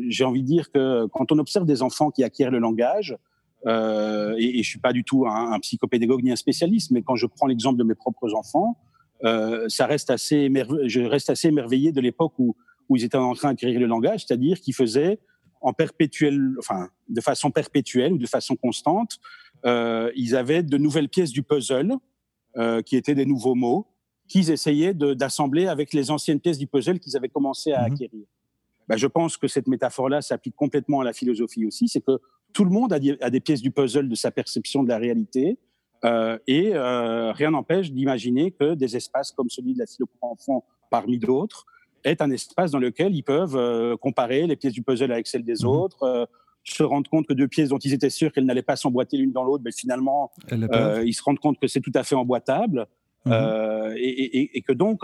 j'ai 0.10 0.26
envie 0.26 0.42
de 0.42 0.48
dire 0.48 0.72
que 0.72 1.06
quand 1.08 1.32
on 1.32 1.40
observe 1.40 1.66
des 1.66 1.82
enfants 1.82 2.12
qui 2.12 2.24
acquièrent 2.24 2.52
le 2.52 2.60
langage, 2.60 3.16
et, 3.66 4.60
et, 4.60 4.62
je 4.62 4.70
suis 4.70 4.80
pas 4.80 4.92
du 4.92 5.06
tout 5.06 5.26
un, 5.26 5.54
un, 5.54 5.60
psychopédagogue 5.60 6.22
ni 6.22 6.34
un 6.34 6.36
spécialiste, 6.36 6.92
mais 6.92 7.02
quand 7.02 7.16
je 7.16 7.28
prends 7.28 7.48
l'exemple 7.48 7.80
de 7.80 7.86
mes 7.86 7.96
propres 7.96 8.34
enfants, 8.34 8.78
ça 9.70 9.86
reste 9.86 10.10
assez 10.10 10.52
je 10.86 11.00
reste 11.00 11.30
assez 11.30 11.48
émerveillé 11.48 11.94
de 11.94 12.02
l'époque 12.02 12.34
où 12.38 12.58
où 12.90 12.96
ils 12.96 13.04
étaient 13.04 13.18
en 13.18 13.34
train 13.34 13.50
d'acquérir 13.50 13.80
le 13.80 13.86
langage, 13.86 14.26
c'est-à-dire 14.26 14.60
qu'ils 14.60 14.76
faisaient 14.76 15.20
en 15.62 15.74
perpétuel, 15.74 16.56
enfin, 16.60 16.90
de 17.10 17.22
façon 17.22 17.50
perpétuelle 17.50 18.14
ou 18.14 18.18
de 18.18 18.28
façon 18.28 18.56
constante, 18.56 19.20
euh, 19.66 20.12
ils 20.16 20.36
avaient 20.36 20.62
de 20.62 20.78
nouvelles 20.78 21.10
pièces 21.10 21.32
du 21.32 21.42
puzzle 21.42 21.96
euh, 22.58 22.84
qui 22.84 22.96
étaient 22.96 23.16
des 23.16 23.26
nouveaux 23.26 23.56
mots 23.56 23.88
qu'ils 24.28 24.52
essayaient 24.52 24.94
d'assembler 24.94 25.68
avec 25.68 25.94
les 25.94 26.12
anciennes 26.12 26.40
pièces 26.40 26.58
du 26.58 26.68
puzzle 26.68 27.00
qu'ils 27.00 27.18
avaient 27.18 27.30
commencé 27.30 27.72
à 27.72 27.82
mhm. 27.82 27.94
acquérir. 27.94 28.26
Ben, 28.88 28.98
je 28.98 29.08
pense 29.08 29.38
que 29.38 29.48
cette 29.48 29.68
métaphore-là 29.68 30.22
s'applique 30.22 30.56
complètement 30.56 31.02
à 31.02 31.04
la 31.04 31.14
philosophie 31.14 31.66
aussi, 31.66 31.88
c'est 31.88 32.02
que 32.02 32.20
tout 32.54 32.64
le 32.64 32.70
monde 32.70 32.94
a 32.94 33.00
des, 33.00 33.18
a 33.20 33.32
des, 33.32 33.40
pièces 33.40 33.62
du 33.62 33.72
puzzle 33.72 34.08
de 34.08 34.16
sa 34.16 34.30
perception 34.30 34.84
de 34.84 34.90
la 34.90 34.98
réalité, 34.98 35.58
euh, 36.04 36.38
et 36.46 36.74
rien 36.76 37.52
n'empêche 37.52 37.92
d'imaginer 37.92 38.52
que 38.52 38.76
des 38.76 38.96
espaces 38.96 39.32
comme 39.32 39.50
celui 39.50 39.74
de 39.74 39.80
la 39.80 39.88
philo 39.88 40.06
pour 40.06 40.32
enfants, 40.32 40.64
parmi 40.92 41.18
d'autres, 41.18 41.66
est 42.06 42.22
un 42.22 42.32
espace 42.32 42.72
dans 42.72 42.80
lequel 42.80 43.16
ils 43.16 43.24
peuvent 43.24 43.98
comparer 43.98 44.48
les 44.48 44.56
pièces 44.56 44.74
du 44.74 44.82
puzzle 44.82 45.12
avec 45.12 45.28
celles 45.28 45.44
des 45.44 45.64
mmh 45.64 45.68
autres, 45.68 46.30
se 46.64 46.84
rendre 46.84 47.10
compte 47.10 47.28
que 47.28 47.34
deux 47.34 47.48
pièces 47.48 47.70
dont 47.70 47.78
ils 47.78 47.94
étaient 47.94 48.10
sûrs 48.10 48.32
qu'elles 48.32 48.46
n'allaient 48.46 48.62
pas 48.62 48.76
s'emboîter 48.76 49.18
l'une 49.18 49.32
dans 49.32 49.44
l'autre, 49.44 49.64
mais 49.64 49.72
finalement, 49.72 50.32
ils 50.52 51.14
se 51.14 51.24
rendent 51.24 51.40
compte 51.40 51.60
que 51.60 51.68
c'est 51.68 51.82
tout 51.82 51.92
à 51.94 52.04
fait 52.04 52.16
emboîtable. 52.16 52.88
Mmh 53.26 53.32
et, 53.98 54.62
que 54.62 54.74
donc, 54.74 55.02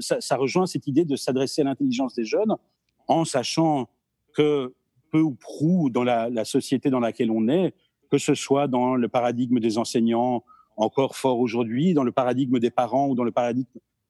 ça, 0.00 0.36
rejoint 0.36 0.66
cette 0.66 0.86
idée 0.86 1.04
de 1.04 1.16
s'adresser 1.16 1.62
à 1.62 1.64
l'intelligence 1.64 2.14
des 2.14 2.24
jeunes 2.24 2.56
en 3.08 3.24
sachant 3.24 3.88
que 4.34 4.74
peu 5.10 5.20
ou 5.20 5.34
prou 5.34 5.90
dans 5.90 6.04
la, 6.04 6.44
société 6.44 6.90
dans 6.90 7.00
laquelle 7.00 7.30
on 7.30 7.48
est, 7.48 7.74
que 8.10 8.18
ce 8.18 8.34
soit 8.34 8.68
dans 8.68 8.94
le 8.94 9.08
paradigme 9.08 9.58
des 9.60 9.78
enseignants 9.78 10.44
encore 10.76 11.16
fort 11.16 11.40
aujourd'hui, 11.40 11.94
dans 11.94 12.04
le 12.04 12.12
paradigme 12.12 12.58
des 12.58 12.70
parents 12.70 13.08
ou 13.08 13.14
dans 13.14 13.24
le 13.24 13.32
paradigme 13.32 13.66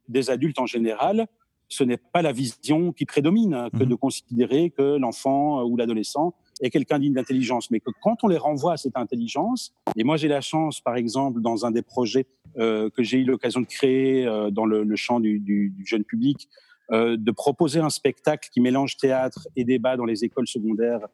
des 0.09 0.31
adultes 0.31 0.59
en 0.59 0.67
général, 0.67 1.27
ce 1.69 1.85
n'est 1.85 1.99
pas 1.99 2.23
la 2.23 2.33
vision 2.33 2.93
qui 2.93 3.05
prédomine 3.05 3.55
hein, 3.55 3.71
que 3.71 3.85
mmh 3.85 3.89
de 3.89 3.95
considérer 3.95 4.71
que 4.71 4.97
l'enfant 4.99 5.63
ou 5.65 5.77
l'adolescent 5.77 6.35
est 6.61 6.71
quelqu'un 6.71 6.99
digne 6.99 7.15
d'intelligence, 7.15 7.71
mais 7.71 7.81
que 7.81 7.91
quand 8.03 8.17
on 8.23 8.29
les 8.29 8.37
renvoie 8.37 8.73
à 8.73 8.77
cette 8.77 8.97
intelligence, 8.97 9.73
et 9.97 10.05
moi 10.05 10.17
j'ai 10.17 10.29
la 10.29 10.41
chance, 10.41 10.81
par 10.81 10.97
exemple, 10.97 11.41
dans 11.41 11.65
un 11.65 11.71
des 11.71 11.83
projets 11.83 12.27
euh, 12.59 12.91
que 12.91 13.03
j'ai 13.03 13.19
eu 13.19 13.25
l'occasion 13.25 13.61
de 13.61 13.67
créer 13.67 14.27
euh, 14.27 14.51
dans 14.51 14.67
le, 14.67 14.97
champ 14.97 15.21
du, 15.21 15.39
du, 15.39 15.73
jeune 15.85 16.05
public, 16.05 16.49
euh, 16.91 17.17
de 17.19 17.31
proposer 17.31 17.81
un 17.81 17.91
spectacle 17.91 18.49
qui 18.51 18.61
mélange 18.61 18.97
théâtre 18.97 19.47
et 19.57 19.65
débat 19.65 19.99
dans 19.99 20.07
les 20.07 20.25
écoles 20.25 20.49
secondaires 20.49 21.07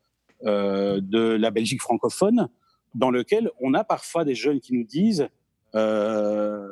euh, 0.46 1.00
de 1.02 1.18
la 1.18 1.50
Belgique 1.50 1.82
francophone, 1.82 2.49
dans 2.94 3.11
lequel 3.11 3.50
on 3.61 3.75
a 3.75 3.82
parfois 3.82 4.25
des 4.25 4.37
jeunes 4.37 4.61
qui 4.61 4.73
nous 4.73 4.84
disent 4.84 5.28
euh, 5.75 6.68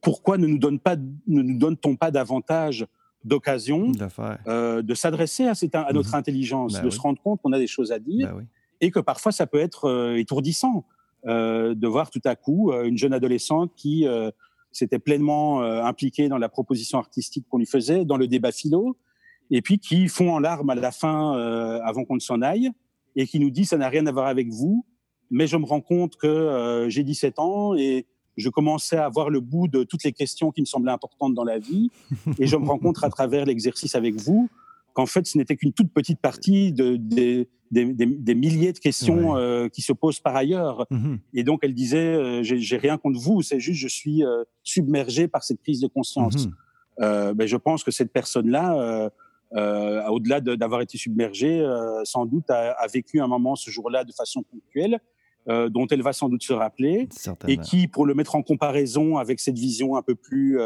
pourquoi 0.00 0.38
ne 0.38 0.46
nous, 0.46 0.58
donne 0.58 0.78
pas, 0.78 0.94
ne 0.96 1.42
nous 1.42 1.58
donne-t-on 1.58 1.96
pas 1.96 2.12
davantage 2.12 2.86
d'occasion 3.24 3.90
de 3.90 4.94
s'adresser 4.94 5.46
à, 5.46 5.52
à, 5.80 5.92
notre 5.92 6.10
mhm. 6.10 6.14
intelligence, 6.14 6.72
bah 6.74 6.80
de 6.80 6.90
se 6.90 7.00
rendre 7.00 7.20
compte 7.20 7.40
qu'on 7.42 7.52
a 7.52 7.58
des 7.58 7.66
choses 7.66 7.92
à 7.92 7.98
dire 7.98 8.34
bah 8.34 8.42
et 8.80 8.90
que 8.90 9.00
parfois 9.00 9.30
ça 9.30 9.46
peut 9.46 9.58
être 9.58 10.14
étourdissant 10.16 10.84
de 11.24 11.86
voir 11.86 12.10
tout 12.10 12.22
à 12.24 12.34
coup 12.34 12.72
une 12.72 12.96
jeune 12.96 13.12
adolescente 13.12 13.72
qui 13.76 14.06
s'était 14.72 14.98
pleinement 14.98 15.62
euh, 15.62 15.82
impliqué 15.82 16.28
dans 16.28 16.38
la 16.38 16.48
proposition 16.48 16.98
artistique 16.98 17.46
qu'on 17.48 17.58
lui 17.58 17.66
faisait, 17.66 18.04
dans 18.04 18.16
le 18.16 18.26
débat 18.26 18.52
philo, 18.52 18.96
et 19.50 19.62
puis 19.62 19.78
qui 19.78 20.08
font 20.08 20.32
en 20.32 20.38
larmes 20.38 20.70
à 20.70 20.74
la 20.74 20.92
fin, 20.92 21.36
euh, 21.36 21.80
avant 21.82 22.04
qu'on 22.04 22.14
ne 22.14 22.20
s'en 22.20 22.40
aille, 22.42 22.70
et 23.16 23.26
qui 23.26 23.40
nous 23.40 23.50
dit 23.50 23.64
ça 23.64 23.76
n'a 23.76 23.88
rien 23.88 24.06
à 24.06 24.12
voir 24.12 24.26
avec 24.26 24.48
vous, 24.48 24.86
mais 25.30 25.46
je 25.46 25.56
me 25.56 25.64
rends 25.64 25.80
compte 25.80 26.16
que 26.16 26.26
euh, 26.26 26.88
j'ai 26.88 27.02
17 27.02 27.38
ans 27.38 27.74
et 27.74 28.06
je 28.36 28.48
commençais 28.48 28.96
à 28.96 29.08
voir 29.08 29.30
le 29.30 29.40
bout 29.40 29.68
de 29.68 29.82
toutes 29.84 30.04
les 30.04 30.12
questions 30.12 30.50
qui 30.50 30.60
me 30.60 30.66
semblaient 30.66 30.92
importantes 30.92 31.34
dans 31.34 31.44
la 31.44 31.58
vie, 31.58 31.90
et 32.38 32.46
je 32.46 32.56
me 32.56 32.66
rends 32.66 32.78
compte 32.78 33.02
à 33.02 33.10
travers 33.10 33.44
l'exercice 33.44 33.94
avec 33.94 34.14
vous 34.20 34.48
qu'en 34.92 35.06
fait 35.06 35.26
ce 35.26 35.38
n'était 35.38 35.56
qu'une 35.56 35.72
toute 35.72 35.92
petite 35.92 36.20
partie 36.20 36.72
de, 36.72 36.96
des 36.96 37.48
des, 37.70 38.34
milliers 38.34 38.72
de 38.72 38.78
questions 38.78 39.36
euh, 39.36 39.68
qui 39.68 39.82
se 39.82 39.92
posent 39.92 40.20
par 40.20 40.34
ailleurs. 40.34 40.86
Mhm. 40.90 41.18
Et 41.34 41.44
donc, 41.44 41.60
elle 41.62 41.74
disait, 41.74 41.98
euh, 41.98 42.42
j'ai 42.42 42.76
rien 42.76 42.98
contre 42.98 43.20
vous, 43.20 43.42
c'est 43.42 43.60
juste 43.60 43.80
je 43.80 43.88
suis 43.88 44.24
euh, 44.24 44.44
submergé 44.62 45.28
par 45.28 45.44
cette 45.44 45.60
prise 45.60 45.80
de 45.80 45.86
conscience. 45.86 46.48
Ben, 46.98 47.46
je 47.46 47.56
pense 47.56 47.82
que 47.82 47.90
cette 47.90 48.12
personne-là, 48.12 49.10
au-delà 50.10 50.40
d'avoir 50.40 50.82
été 50.82 50.98
submergée, 50.98 51.66
sans 52.04 52.26
doute 52.26 52.50
a, 52.50 52.86
vécu 52.92 53.20
un 53.20 53.26
moment 53.26 53.56
ce 53.56 53.70
jour-là 53.70 54.04
de 54.04 54.12
façon 54.12 54.42
ponctuelle. 54.42 55.00
Dont 55.46 55.86
elle 55.90 56.02
va 56.02 56.12
sans 56.12 56.28
doute 56.28 56.42
se 56.42 56.52
rappeler, 56.52 57.08
et 57.48 57.56
qui, 57.56 57.88
pour 57.88 58.06
le 58.06 58.14
mettre 58.14 58.36
en 58.36 58.42
comparaison 58.42 59.16
avec 59.16 59.40
cette 59.40 59.58
vision 59.58 59.96
un 59.96 60.02
peu 60.02 60.14
plus 60.14 60.58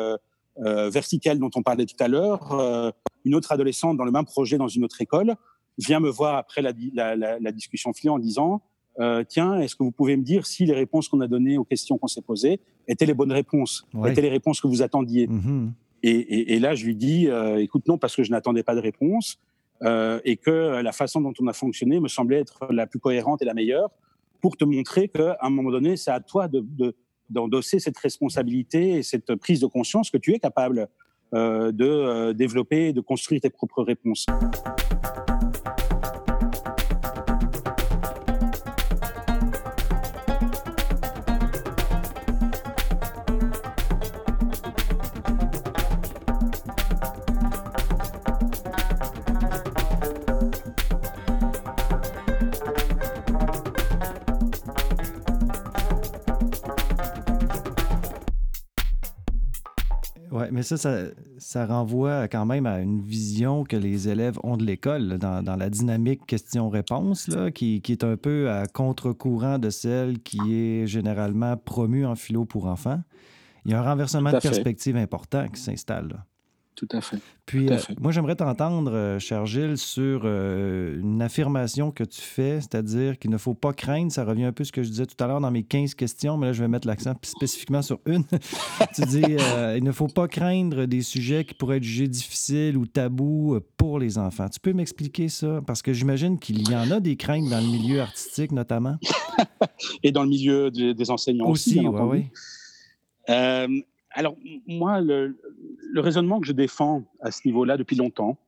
verticale 0.58 1.38
dont 1.38 1.50
on 1.54 1.62
parlait 1.62 1.86
tout 1.86 1.96
à 2.00 2.08
l'heure, 2.08 2.92
une 3.24 3.34
autre 3.34 3.52
adolescente 3.52 3.96
dans 3.96 4.04
le 4.04 4.10
même 4.10 4.24
projet 4.24 4.58
dans 4.58 4.68
une 4.68 4.84
autre 4.84 5.00
école, 5.00 5.36
vient 5.78 6.00
me 6.00 6.08
voir 6.08 6.36
après 6.36 6.62
la, 6.62 7.16
la, 7.16 7.52
discussion 7.52 7.92
filée 7.92 8.10
en 8.10 8.18
disant 8.18 8.62
euh, 9.00 9.24
Tiens, 9.26 9.60
est-ce 9.60 9.74
que 9.74 9.82
vous 9.82 9.90
pouvez 9.90 10.16
me 10.16 10.22
dire 10.22 10.46
si 10.46 10.66
les 10.66 10.74
réponses 10.74 11.08
qu'on 11.08 11.20
a 11.20 11.26
données 11.26 11.58
aux 11.58 11.64
questions 11.64 11.98
qu'on 11.98 12.06
s'est 12.06 12.22
posées 12.22 12.60
étaient 12.86 13.06
les 13.06 13.14
bonnes 13.14 13.32
réponses, 13.32 13.86
étaient 14.06 14.20
les 14.20 14.28
réponses 14.28 14.60
que 14.60 14.68
vous 14.68 14.82
attendiez 14.82 15.26
mm-hmm. 15.26 15.70
et, 16.02 16.58
là, 16.58 16.74
je 16.74 16.84
lui 16.84 16.94
dis 16.94 17.28
euh, 17.28 17.60
Écoute, 17.60 17.88
non, 17.88 17.98
parce 17.98 18.14
que 18.14 18.22
je 18.22 18.30
n'attendais 18.30 18.62
pas 18.62 18.74
de 18.74 18.80
réponse 18.80 19.38
euh, 19.82 20.20
et 20.24 20.36
que 20.36 20.80
la 20.80 20.92
façon 20.92 21.20
dont 21.20 21.34
on 21.40 21.46
a 21.48 21.52
fonctionné 21.52 21.98
me 21.98 22.08
semblait 22.08 22.40
être 22.40 22.68
la 22.70 22.86
plus 22.86 23.00
cohérente 23.00 23.42
et 23.42 23.44
la 23.44 23.54
meilleure 23.54 23.90
pour 24.44 24.58
te 24.58 24.64
montrer 24.66 25.08
qu'à 25.08 25.38
un 25.40 25.48
moment 25.48 25.70
donné, 25.70 25.96
c'est 25.96 26.10
à 26.10 26.20
toi 26.20 26.48
de, 26.48 26.94
d'endosser 27.30 27.78
cette 27.78 27.96
responsabilité 27.96 28.98
et 28.98 29.02
cette 29.02 29.36
prise 29.36 29.58
de 29.60 29.66
conscience 29.66 30.10
que 30.10 30.18
tu 30.18 30.34
es 30.34 30.38
capable 30.38 30.86
de 31.32 32.32
développer 32.32 32.88
et 32.88 32.92
de 32.92 33.00
construire 33.00 33.40
tes 33.40 33.48
propres 33.48 33.82
réponses. 33.82 34.26
Mais 60.50 60.62
ça, 60.62 60.76
ça, 61.38 61.66
renvoie 61.66 62.28
quand 62.28 62.46
même 62.46 62.66
à 62.66 62.80
une 62.80 63.00
vision 63.00 63.64
que 63.64 63.76
les 63.76 64.08
élèves 64.08 64.38
ont 64.42 64.56
de 64.56 64.64
l'école, 64.64 65.18
dans, 65.18 65.56
la 65.56 65.70
dynamique 65.70 66.26
question-réponse, 66.26 67.30
qui, 67.54 67.80
qui, 67.80 67.92
est 67.92 68.04
un 68.04 68.16
peu 68.16 68.50
à 68.50 68.66
contre-courant 68.66 69.58
de 69.58 69.70
celle 69.70 70.20
qui 70.20 70.54
est 70.54 70.86
généralement 70.86 71.56
promue 71.56 72.04
en 72.04 72.16
philo 72.16 72.44
pour 72.44 72.66
enfants. 72.66 73.02
Il 73.64 73.72
y 73.72 73.74
a 73.74 73.80
un 73.80 73.84
renversement 73.84 74.32
de 74.32 74.38
perspective 74.38 74.96
important 74.96 75.48
qui 75.48 75.60
s'installe. 75.60 76.24
Tout 76.74 76.88
à 76.90 77.00
fait. 77.00 77.18
Puis, 77.46 77.68
euh, 77.70 77.76
moi, 78.00 78.10
j'aimerais 78.10 78.34
t'entendre, 78.34 78.92
euh, 78.92 79.18
cher 79.20 79.46
Gilles, 79.46 79.78
sur 79.78 80.22
euh, 80.24 80.98
une 80.98 81.22
affirmation 81.22 81.92
que 81.92 82.02
tu 82.02 82.20
fais, 82.20 82.60
c'est-à-dire 82.60 83.16
qu'il 83.16 83.30
ne 83.30 83.38
faut 83.38 83.54
pas 83.54 83.72
craindre. 83.72 84.10
Ça 84.10 84.24
revient 84.24 84.44
un 84.44 84.52
peu 84.52 84.62
à 84.62 84.64
ce 84.64 84.72
que 84.72 84.82
je 84.82 84.88
disais 84.88 85.06
tout 85.06 85.22
à 85.22 85.28
l'heure 85.28 85.40
dans 85.40 85.52
mes 85.52 85.62
15 85.62 85.94
questions, 85.94 86.36
mais 86.36 86.46
là, 86.46 86.52
je 86.52 86.62
vais 86.62 86.68
mettre 86.68 86.88
l'accent 86.88 87.14
spécifiquement 87.22 87.80
sur 87.80 88.00
une. 88.06 88.24
tu 88.94 89.02
dis 89.02 89.22
il 89.76 89.84
ne 89.84 89.92
faut 89.92 90.08
pas 90.08 90.26
craindre 90.26 90.86
des 90.86 91.02
sujets 91.02 91.44
qui 91.44 91.54
pourraient 91.54 91.76
être 91.76 91.84
jugés 91.84 92.08
difficiles 92.08 92.76
ou 92.76 92.86
tabous 92.86 93.60
pour 93.76 94.00
les 94.00 94.18
enfants. 94.18 94.48
Tu 94.48 94.58
peux 94.58 94.72
m'expliquer 94.72 95.28
ça? 95.28 95.60
Parce 95.64 95.80
que 95.80 95.92
j'imagine 95.92 96.40
qu'il 96.40 96.68
y 96.68 96.74
en 96.74 96.90
a 96.90 96.98
des 96.98 97.16
craintes 97.16 97.48
dans 97.50 97.60
le 97.60 97.66
milieu 97.66 98.00
artistique, 98.00 98.50
notamment. 98.50 98.96
Et 100.02 100.10
dans 100.10 100.22
le 100.24 100.28
milieu 100.28 100.70
des, 100.70 101.10
enseignants 101.10 101.46
aussi. 101.46 101.78
Aussi, 101.78 101.86
oui, 101.86 102.30
oui. 103.28 103.84
Alors, 104.14 104.36
moi, 104.66 105.00
le, 105.00 105.36
raisonnement 105.96 106.40
que 106.40 106.46
je 106.46 106.52
défends 106.52 107.04
à 107.20 107.30
ce 107.30 107.40
niveau-là 107.44 107.76
depuis 107.76 107.96
longtemps, 107.96 108.38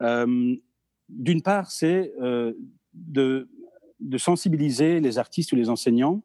d'une 0.00 1.42
part, 1.42 1.70
c'est 1.70 2.12
de, 2.94 3.48
sensibiliser 4.16 5.00
les 5.00 5.18
artistes 5.18 5.52
ou 5.52 5.56
les 5.56 5.68
enseignants 5.68 6.22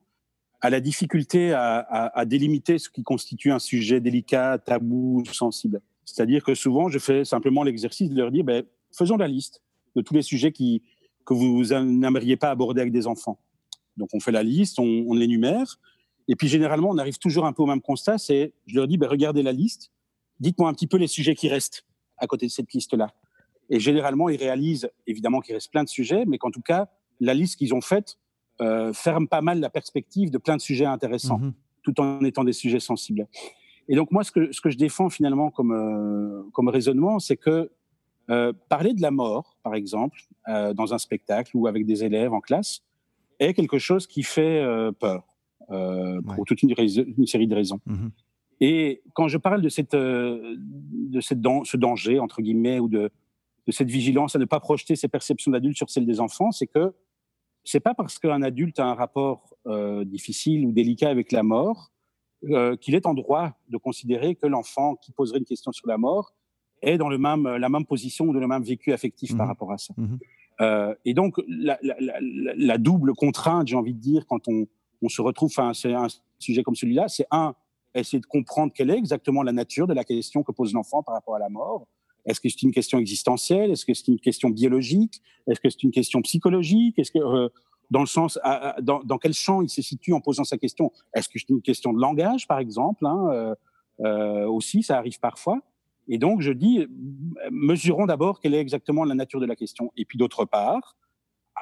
à 0.62 0.70
la 0.70 0.80
difficulté 0.80 1.54
à, 1.54 2.24
délimiter 2.26 2.80
ce 2.80 2.90
qui 2.90 3.04
constitue 3.04 3.52
un 3.52 3.60
sujet 3.60 4.00
délicat, 4.00 4.60
tabou, 4.60 5.24
sensible. 5.32 5.82
C'est-à-dire 6.06 6.44
que 6.44 6.54
souvent, 6.54 6.88
je 6.90 7.00
fais 7.00 7.26
simplement 7.26 7.64
l'exercice 7.64 8.10
de 8.10 8.16
leur 8.16 8.32
dire, 8.32 8.44
ben, 8.44 8.64
faisons 8.92 9.18
la 9.18 9.28
liste 9.28 9.64
de 9.96 10.02
tous 10.02 10.14
les 10.14 10.22
sujets 10.22 10.52
que 10.52 11.34
vous 11.34 11.64
n'aimeriez 11.66 12.38
pas 12.38 12.52
aborder 12.52 12.82
avec 12.82 12.94
des 12.94 13.08
enfants. 13.08 13.40
Donc, 13.98 14.10
on 14.14 14.20
fait 14.20 14.32
la 14.32 14.44
liste, 14.44 14.78
on, 14.80 15.06
on 15.08 15.14
l'énumère, 15.14 15.80
et 16.28 16.36
puis 16.36 16.48
généralement, 16.48 16.90
on 16.90 16.98
arrive 16.98 17.18
toujours 17.18 17.46
un 17.46 17.54
peu 17.54 17.64
au 17.64 17.68
même 17.68 17.82
constat, 17.82 18.18
c'est, 18.18 18.54
je 18.66 18.76
leur 18.76 18.88
dis, 18.88 18.98
ben, 18.98 19.08
regardez 19.08 19.44
la 19.44 19.52
liste, 19.52 19.92
dites-moi 20.40 20.70
un 20.70 20.74
petit 20.74 20.88
peu 20.88 20.98
les 20.98 21.08
sujets 21.08 21.36
qui 21.36 21.50
restent 21.50 21.86
à 22.18 22.28
côté 22.28 22.46
de 22.46 22.52
cette 22.52 22.74
liste-là. 22.74 23.14
Et 23.70 23.80
généralement, 23.80 24.30
ils 24.30 24.38
réalisent, 24.38 24.90
évidemment 25.08 25.42
qu'il 25.42 25.56
reste 25.56 25.72
plein 25.72 25.84
de 25.84 25.90
sujets, 25.90 26.26
mais 26.26 26.38
qu'en 26.38 26.52
tout 26.52 26.62
cas, 26.62 26.88
la 27.20 27.34
liste 27.34 27.58
qu'ils 27.58 27.74
ont 27.74 27.82
faite 27.82 28.18
euh, 28.62 28.94
ferme 28.94 29.28
pas 29.28 29.42
mal 29.42 29.60
la 29.60 29.70
perspective 29.70 30.32
de 30.32 30.38
plein 30.38 30.56
de 30.56 30.62
sujets 30.62 30.86
intéressants, 30.86 31.40
mhm. 31.40 31.54
tout 31.84 32.00
en 32.00 32.24
étant 32.24 32.44
des 32.44 32.54
sujets 32.54 32.80
sensibles. 32.80 33.28
Et 33.88 33.96
donc 33.96 34.12
moi, 34.12 34.24
ce 34.24 34.32
que, 34.32 34.52
ce 34.52 34.62
que 34.62 34.70
je 34.70 34.78
défends 34.78 35.10
finalement 35.10 35.52
comme, 35.52 35.72
euh, 35.72 36.44
comme 36.54 36.70
raisonnement, 36.70 37.20
c'est 37.20 37.38
que 37.38 37.72
euh, 38.32 38.54
parler 38.70 38.94
de 38.94 39.02
la 39.02 39.12
mort, 39.12 39.58
par 39.62 39.76
exemple, 39.76 40.20
euh, 40.48 40.74
dans 40.74 40.94
un 40.94 40.98
spectacle 40.98 41.52
ou 41.56 41.68
avec 41.68 41.86
des 41.86 42.04
élèves 42.04 42.34
en 42.34 42.42
classe, 42.42 42.82
est 43.40 43.54
quelque 43.54 43.78
chose 43.78 44.08
qui 44.08 44.24
fait 44.24 44.64
euh, 45.72 46.22
pour 46.22 46.46
toute 46.46 46.62
une, 46.64 46.74
une, 47.18 47.28
série 47.28 47.48
de 47.48 47.56
raisons. 47.56 47.80
Mhm. 47.86 48.12
Et 48.62 49.02
quand 49.14 49.28
je 49.28 49.38
parle 49.38 49.62
de, 49.62 49.70
cette, 49.70 49.94
euh, 49.94 50.56
de 50.58 51.20
cette 51.20 51.40
ce 51.64 51.78
danger, 51.78 52.20
entre 52.20 52.42
guillemets, 52.42 52.80
ou 52.80 52.88
de, 52.88 53.10
de 53.68 53.72
cette 53.72 53.90
vigilance 53.90 54.36
à 54.36 54.40
ne 54.40 54.46
pas 54.46 54.60
projeter 54.60 54.96
ses 54.96 55.08
perceptions 55.08 55.52
d'adultes 55.52 55.78
sur 55.78 55.90
celles 55.90 56.06
des 56.06 56.20
enfants, 56.20 56.52
c'est 56.52 56.68
que 56.68 56.94
c'est 57.64 57.80
pas 57.80 57.94
parce 57.94 58.20
qu'un 58.20 58.44
adulte 58.44 58.80
a 58.80 58.86
un 58.86 58.94
rapport 58.94 59.56
euh, 59.66 60.06
difficile 60.06 60.66
ou 60.66 60.72
délicat 60.72 61.10
avec 61.10 61.32
la 61.32 61.44
mort 61.44 61.92
qu'il 62.80 62.94
est 62.94 63.08
en 63.08 63.16
droit 63.16 63.58
de 63.70 63.78
considérer 63.78 64.36
que 64.36 64.46
l'enfant 64.46 64.96
qui 64.98 65.12
poserait 65.12 65.40
une 65.40 65.46
question 65.46 65.72
sur 65.72 65.88
la 65.88 65.98
mort 65.98 66.36
est 66.84 67.00
dans 67.00 67.10
le 67.10 67.18
même, 67.18 67.48
la 67.48 67.70
même 67.70 67.86
position 67.86 68.26
ou 68.26 68.34
dans 68.34 68.40
le 68.40 68.48
même 68.48 68.62
vécu 68.62 68.94
affectif 68.94 69.36
par 69.36 69.48
mmh. 69.48 69.50
rapport 69.50 69.72
à 69.72 69.80
ça. 69.80 69.96
Mmh. 69.98 70.18
Euh, 70.62 70.96
et 71.06 71.14
donc, 71.14 71.42
la, 71.48 71.78
la, 71.82 71.96
la, 72.00 72.20
la 72.56 72.78
double 72.78 73.14
contrainte, 73.14 73.68
j'ai 73.68 73.76
envie 73.76 73.94
de 73.94 74.00
dire, 74.00 74.26
quand 74.28 74.48
on, 74.48 74.68
on 75.02 75.10
se 75.10 75.22
retrouve 75.22 75.52
à 75.58 75.70
un 75.70 76.08
sujet 76.40 76.64
comme 76.64 76.76
celui-là, 76.76 77.08
c'est 77.08 77.28
un, 77.32 77.56
essayer 77.94 78.20
de 78.20 78.26
comprendre 78.26 78.74
quelle 78.74 78.90
est 78.90 78.98
exactement 78.98 79.44
la 79.44 79.52
nature 79.52 79.88
de 79.88 79.94
la 79.94 80.04
question 80.04 80.44
que 80.44 80.52
pose 80.52 80.74
l'enfant 80.74 81.04
par 81.04 81.16
rapport 81.16 81.36
à 81.36 81.40
la 81.40 81.50
mort. 81.50 81.88
Est-ce 82.26 82.42
que 82.42 82.50
c'est 82.50 82.64
une 82.64 82.72
question 82.72 82.98
existentielle? 82.98 83.72
Est-ce 83.72 83.86
que 83.86 83.94
c'est 83.94 84.08
une 84.08 84.20
question 84.20 84.50
biologique? 84.50 85.22
Est-ce 85.48 85.60
que 85.60 85.70
c'est 85.70 85.84
une 85.84 85.92
question 85.92 86.22
psychologique? 86.22 86.98
Est-ce 86.98 87.12
que 87.12 87.20
euh, 87.20 87.50
dans 87.92 88.00
le 88.00 88.08
sens, 88.08 88.40
dans, 88.82 89.04
dans, 89.04 89.18
quel 89.20 89.34
champ 89.34 89.62
il 89.62 89.70
se 89.70 89.82
situe 89.82 90.14
en 90.14 90.22
posant 90.22 90.44
sa 90.44 90.58
question? 90.58 90.92
Est-ce 91.14 91.30
que 91.30 91.38
c'est 91.38 91.50
une 91.50 91.62
question 91.62 91.94
de 91.94 92.02
langage, 92.02 92.48
par 92.48 92.60
exemple 92.60 93.06
hein, 93.06 93.28
euh, 93.32 93.56
euh, 94.02 94.48
Aussi, 94.48 94.82
ça 94.82 94.98
arrive 94.98 95.20
parfois. 95.20 95.60
Et 96.08 96.18
donc, 96.18 96.42
je 96.42 96.52
dis, 96.52 96.86
mesurons 97.52 98.06
d'abord 98.06 98.40
quelle 98.40 98.54
est 98.54 98.60
exactement 98.60 99.04
la 99.04 99.16
nature 99.16 99.40
de 99.40 99.46
la 99.46 99.56
question. 99.56 99.92
Et 99.98 100.06
puis, 100.06 100.18
d'autre 100.18 100.46
part, 100.46 100.96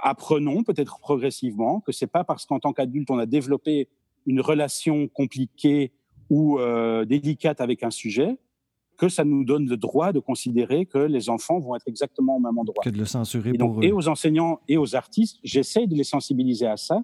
apprenons 0.04 0.64
peut-être 0.64 1.00
progressivement 1.00 1.80
que 1.82 1.92
c'est 1.92 2.08
pas 2.08 2.24
parce 2.24 2.46
qu'en 2.46 2.60
tant 2.60 2.74
qu'adulte, 2.74 3.10
on 3.10 3.18
a 3.18 3.26
développé 3.26 3.90
une 4.26 4.42
relation 4.42 5.08
compliquée 5.08 5.94
ou 6.30 6.60
euh, 6.60 7.06
délicate 7.06 7.62
avec 7.62 7.84
un 7.84 7.90
sujet 7.90 8.38
que 8.98 9.10
ça 9.10 9.24
nous 9.24 9.44
donne 9.44 9.68
le 9.68 9.78
droit 9.78 10.14
de 10.14 10.20
considérer 10.20 10.86
que 10.86 11.00
les 11.00 11.30
enfants 11.30 11.60
vont 11.60 11.76
être 11.76 11.88
exactement 11.88 12.38
au 12.38 12.40
même 12.40 12.58
endroit. 12.58 12.84
Que 12.84 12.90
de 12.90 13.00
le 13.00 13.06
censurer 13.06 13.52
et 13.54 13.58
donc, 13.58 13.84
Et 13.84 13.92
aux 13.92 14.08
enseignants 14.08 14.60
et 14.68 14.78
aux 14.78 14.96
artistes, 14.96 15.40
j'essaie 15.44 15.88
de 15.88 15.96
les 15.96 16.04
sensibiliser 16.04 16.68
à 16.68 16.78
ça 16.78 17.02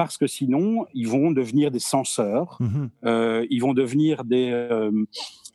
parce 0.00 0.16
que 0.16 0.26
sinon, 0.26 0.86
ils 0.94 1.06
vont 1.06 1.30
devenir 1.30 1.70
des 1.70 1.78
censeurs, 1.78 2.56
mmh 2.58 2.86
euh, 3.04 3.46
ils 3.50 3.60
vont 3.60 3.74
devenir 3.74 4.24
des, 4.24 4.50
euh, 4.50 4.90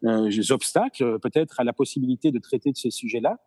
euh, 0.03 0.41
obstacles 0.51 1.17
peut-être 1.19 1.59
à 1.59 1.63
la 1.63 1.73
possibilité 1.73 2.31
de 2.31 2.37
traiter 2.37 2.71
de 2.71 2.77
ces 2.77 2.91
sujets-là, 2.91 3.39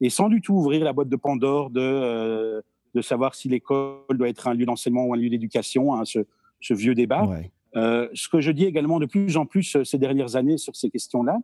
et 0.00 0.08
sans 0.08 0.30
du 0.30 0.40
tout 0.40 0.54
ouvrir 0.54 0.84
la 0.84 0.94
boîte 0.94 1.10
de 1.10 1.16
Pandore 1.16 1.68
de, 1.68 2.62
de 2.98 3.02
savoir 3.02 3.34
si 3.36 3.48
l'école 3.48 4.02
doit 4.10 4.28
être 4.28 4.48
un 4.48 4.54
lieu 4.54 4.66
d'enseignement 4.66 5.04
ou 5.04 5.14
un 5.14 5.16
lieu 5.16 5.30
d'éducation, 5.30 5.94
hein, 5.94 6.04
ce, 6.04 6.20
ce, 6.60 6.74
vieux 6.74 6.96
débat. 6.96 7.28
Euh, 7.76 8.08
ce 8.12 8.28
que 8.28 8.40
je 8.40 8.50
dis 8.50 8.64
également 8.64 8.98
de 8.98 9.06
plus 9.06 9.36
en 9.36 9.46
plus 9.46 9.76
euh, 9.76 9.84
ces 9.84 9.98
dernières 9.98 10.34
années 10.34 10.58
sur 10.58 10.74
ces 10.74 10.90
questions-là, 10.90 11.38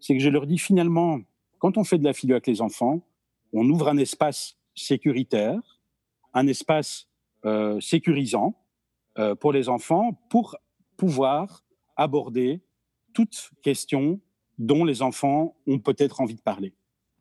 c'est 0.00 0.14
que 0.14 0.22
je 0.22 0.30
leur 0.30 0.46
dis 0.46 0.58
finalement, 0.58 1.20
quand 1.58 1.76
on 1.76 1.84
fait 1.84 1.98
de 1.98 2.04
la 2.04 2.14
philo 2.14 2.34
avec 2.34 2.46
les 2.46 2.62
enfants, 2.62 3.02
on 3.52 3.68
ouvre 3.68 3.88
un 3.88 3.98
espace 3.98 4.56
sécuritaire, 4.74 5.80
un 6.32 6.46
espace 6.46 7.08
euh, 7.44 7.78
sécurisant 7.80 8.54
euh, 9.18 9.34
pour 9.34 9.52
les 9.52 9.68
enfants 9.68 10.18
pour 10.30 10.56
pouvoir 10.96 11.64
aborder 11.96 12.60
toute 13.12 13.50
question 13.62 14.20
dont 14.58 14.84
les 14.84 15.02
enfants 15.02 15.56
ont 15.66 15.78
peut-être 15.78 16.20
envie 16.20 16.34
de 16.34 16.40
parler. 16.40 16.72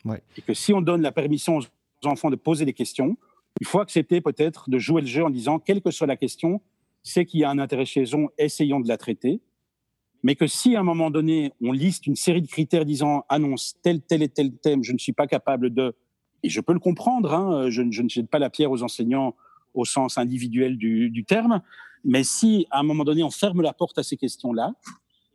Ouais. 0.06 0.22
Et 0.38 0.42
que 0.42 0.54
si 0.54 0.74
on 0.74 0.82
donne 0.82 1.02
la 1.02 1.12
permission 1.12 1.60
aux 1.60 2.08
enfants 2.08 2.30
de 2.30 2.36
poser 2.36 2.66
des 2.66 2.74
questions, 2.74 3.18
il 3.62 3.68
faut 3.68 3.80
accepter 3.80 4.22
peut-être 4.22 4.70
de 4.70 4.78
jouer 4.78 5.02
le 5.02 5.08
jeu 5.08 5.24
en 5.24 5.30
disant, 5.30 5.60
quelle 5.60 5.82
que 5.82 5.92
soit 5.92 6.08
la 6.08 6.18
question, 6.18 6.62
c'est 7.04 7.26
qu'il 7.26 7.40
y 7.40 7.44
a 7.44 7.50
un 7.50 7.60
intérêt 7.60 7.86
chez 7.86 8.04
eux, 8.04 8.28
essayons 8.38 8.80
de 8.80 8.88
la 8.88 8.98
traiter. 8.98 9.42
Mais 10.24 10.36
que 10.36 10.48
si 10.48 10.76
à 10.76 10.80
un 10.80 10.84
moment 10.84 11.12
donné, 11.12 11.54
on 11.62 11.72
liste 11.72 12.08
une 12.08 12.16
série 12.16 12.42
de 12.42 12.48
critères 12.48 12.84
disant, 12.84 13.26
annonce 13.30 13.76
tel, 13.82 14.02
tel 14.02 14.24
et 14.24 14.30
tel 14.30 14.52
thème, 14.58 14.84
je 14.84 14.92
ne 14.92 14.98
suis 14.98 15.14
pas 15.14 15.28
capable 15.28 15.74
de, 15.74 15.96
et 16.42 16.50
je 16.50 16.62
peux 16.62 16.74
le 16.74 16.80
comprendre, 16.80 17.34
hein, 17.34 17.70
je, 17.70 17.82
ne 17.82 18.10
jette 18.10 18.30
pas 18.30 18.40
la 18.40 18.50
pierre 18.50 18.72
aux 18.72 18.82
enseignants 18.84 19.36
au 19.74 19.86
sens 19.86 20.18
individuel 20.18 20.78
du, 20.78 21.10
du 21.10 21.26
terme, 21.26 21.62
mais 22.04 22.24
si 22.24 22.66
à 22.72 22.80
un 22.80 22.84
moment 22.84 23.04
donné, 23.04 23.24
on 23.24 23.30
ferme 23.30 23.62
la 23.62 23.74
porte 23.74 23.98
à 24.00 24.04
ces 24.04 24.18
questions-là, 24.18 24.74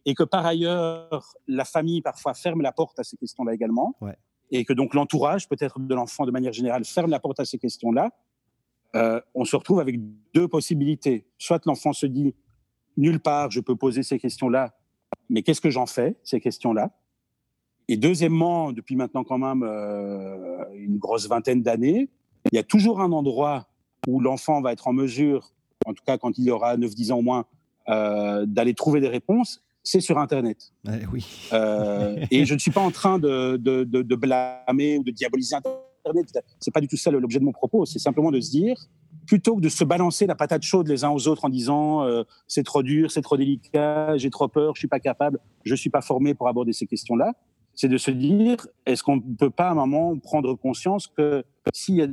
et 0.07 0.15
que 0.15 0.23
par 0.23 0.45
ailleurs, 0.45 1.37
la 1.47 1.65
famille 1.65 2.01
parfois 2.01 2.35
ferme 2.35 2.63
la 2.63 2.73
porte 2.73 2.99
à 2.99 3.05
ces 3.05 3.17
questions-là 3.17 3.55
également, 3.55 3.97
ouais. 4.01 4.17
Et 4.51 4.65
que 4.65 4.73
donc 4.73 4.95
l'entourage, 4.95 5.49
peut-être 5.49 5.79
de 5.79 5.95
l'enfant 5.95 6.27
de 6.27 6.31
manière 6.31 6.53
générale, 6.53 6.85
ferme 6.85 7.11
la 7.11 7.21
porte 7.21 7.41
à 7.41 7.45
ces 7.45 7.59
questions-là, 7.59 8.11
euh, 8.97 9.21
on 9.35 9.45
se 9.45 9.55
retrouve 9.55 9.81
avec 9.81 10.01
deux 10.35 10.49
possibilités. 10.49 11.27
Soit 11.39 11.65
l'enfant 11.67 11.93
se 11.93 12.07
dit, 12.07 12.35
nulle 12.97 13.21
part 13.21 13.51
je 13.51 13.61
peux 13.61 13.77
poser 13.77 14.03
ces 14.03 14.19
questions-là, 14.19 14.75
mais 15.29 15.43
qu'est-ce 15.43 15.61
que 15.61 15.71
j'en 15.71 15.87
fais, 15.87 16.17
ces 16.25 16.41
questions-là? 16.41 16.91
Et 17.89 17.97
deuxièmement, 17.97 18.73
depuis 18.73 18.97
maintenant 18.97 19.25
quand 19.25 19.39
même 19.39 19.63
euh, 19.63 20.65
une 20.75 20.99
grosse 20.99 21.29
vingtaine 21.29 21.63
d'années, 21.63 22.09
il 22.53 22.57
y 22.57 22.59
a 22.59 22.63
toujours 22.63 23.01
un 23.01 23.13
endroit 23.13 23.69
où 24.07 24.21
l'enfant 24.21 24.61
va 24.61 24.73
être 24.73 24.89
en 24.89 24.93
mesure, 24.93 25.53
en 25.87 25.95
tout 25.95 26.05
cas 26.05 26.19
quand 26.19 26.39
il 26.39 26.51
aura 26.51 26.77
9-10 26.77 27.13
ans 27.13 27.19
au 27.19 27.23
moins, 27.23 27.47
euh, 27.89 28.47
d'aller 28.47 28.75
trouver 28.75 29.01
des 29.01 29.09
réponses, 29.09 29.63
c'est 29.83 30.01
sur 30.01 30.19
Internet. 30.19 30.73
Eh 30.87 31.07
oui. 31.13 31.27
euh, 31.53 32.25
et 32.31 32.45
je 32.45 32.55
ne 32.55 32.59
suis 32.59 32.71
pas 32.71 32.81
en 32.81 32.91
train 32.91 33.19
de, 33.19 33.57
de, 33.57 33.85
de, 33.85 34.03
de 34.03 34.17
blâmer 34.17 34.99
ou 34.99 35.05
de 35.05 35.11
diaboliser 35.11 35.57
Internet 35.57 35.81
c'est 36.59 36.71
pas 36.73 36.81
du 36.81 36.89
tout 36.89 36.97
ça 36.97 37.11
l'objet 37.11 37.39
de 37.39 37.45
mon 37.45 37.53
propos. 37.53 37.85
C'est 37.87 37.99
simplement 37.99 38.31
de 38.31 38.41
se 38.41 38.51
dire, 38.51 38.77
plutôt 39.27 39.57
que 39.57 39.61
de 39.61 39.69
se 39.69 39.85
balancer 39.85 40.27
la 40.27 40.35
patate 40.35 40.63
chaude 40.63 40.89
les 40.89 41.05
uns 41.05 41.11
aux 41.11 41.29
autres 41.29 41.45
en 41.45 41.49
disant 41.49 42.03
euh, 42.05 42.25
c'est 42.47 42.63
trop 42.63 42.83
dur, 42.83 43.11
c'est 43.11 43.23
trop 43.23 43.37
délicat, 43.37 44.17
j'ai 44.17 44.31
trop 44.31 44.49
peur, 44.49 44.75
je 44.75 44.81
suis 44.81 44.89
pas 44.89 45.01
capable, 45.01 45.39
je 45.65 45.75
suis 45.75 45.91
pas 45.91 46.01
formé 46.01 46.35
pour 46.35 46.49
aborder 46.49 46.73
ces 46.73 46.87
questions-là, 46.87 47.33
c'est 47.75 47.89
de 47.89 47.99
se 47.99 48.11
dire 48.11 48.67
est-ce 48.87 49.03
qu'on 49.03 49.17
ne 49.17 49.37
peut 49.39 49.51
pas 49.51 49.69
à 49.69 49.73
un 49.73 49.75
moment 49.75 50.19
prendre 50.19 50.55
conscience 50.55 51.07
que 51.07 51.45
s'il 51.73 51.97
y 51.97 52.03
a, 52.03 52.09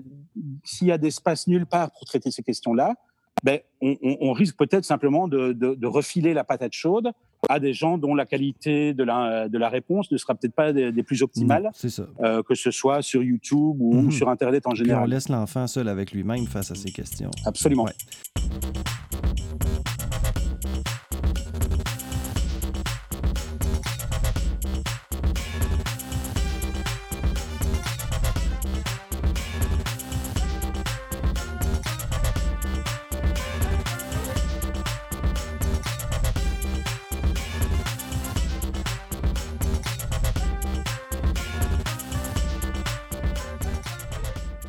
s'il 0.63 0.87
y 0.87 0.91
a 0.91 0.97
d'espace 0.97 1.47
nulle 1.47 1.65
part 1.65 1.91
pour 1.91 2.05
traiter 2.05 2.31
ces 2.31 2.43
questions-là, 2.43 2.95
ben, 3.43 3.59
on, 3.81 3.95
on, 4.01 4.17
on 4.21 4.33
risque 4.33 4.57
peut-être 4.57 4.85
simplement 4.85 5.27
de, 5.27 5.53
de, 5.53 5.75
de, 5.75 5.87
refiler 5.87 6.33
la 6.33 6.43
patate 6.43 6.73
chaude 6.73 7.11
à 7.49 7.59
des 7.59 7.73
gens 7.73 7.97
dont 7.97 8.15
la 8.15 8.25
qualité 8.25 8.93
de 8.93 9.03
la, 9.03 9.47
de 9.47 9.57
la 9.57 9.69
réponse 9.69 10.11
ne 10.11 10.17
sera 10.17 10.33
peut-être 10.33 10.55
pas 10.55 10.73
des, 10.73 10.91
des, 10.91 11.03
plus 11.03 11.21
optimales, 11.21 11.69
euh, 12.21 12.41
que 12.41 12.55
ce 12.55 12.71
soit 12.71 13.01
sur 13.01 13.21
YouTube 13.21 13.79
ou 13.79 13.93
mmh. 13.93 14.11
sur 14.11 14.29
Internet 14.29 14.65
en 14.65 14.73
général. 14.73 15.03
On 15.03 15.07
laisse 15.07 15.29
l'enfant 15.29 15.67
seul 15.67 15.87
avec 15.87 16.11
lui-même 16.11 16.47
face 16.47 16.71
à 16.71 16.75
ces 16.75 16.91
questions. 16.91 17.31
Absolument. 17.45 17.83
Ouais. 17.83 17.93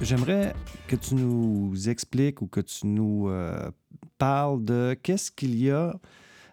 J'aimerais 0.09 0.55
que 0.87 0.97
tu 0.97 1.17
nous 1.17 1.91
expliques 1.91 2.41
ou 2.41 2.47
que 2.47 2.61
tu 2.61 2.87
nous 2.87 3.29
euh, 3.29 3.71
parles 4.17 4.65
de 4.65 4.97
qu'est-ce 5.03 5.31
qu'il 5.31 5.63
y 5.63 5.71
a 5.71 6.01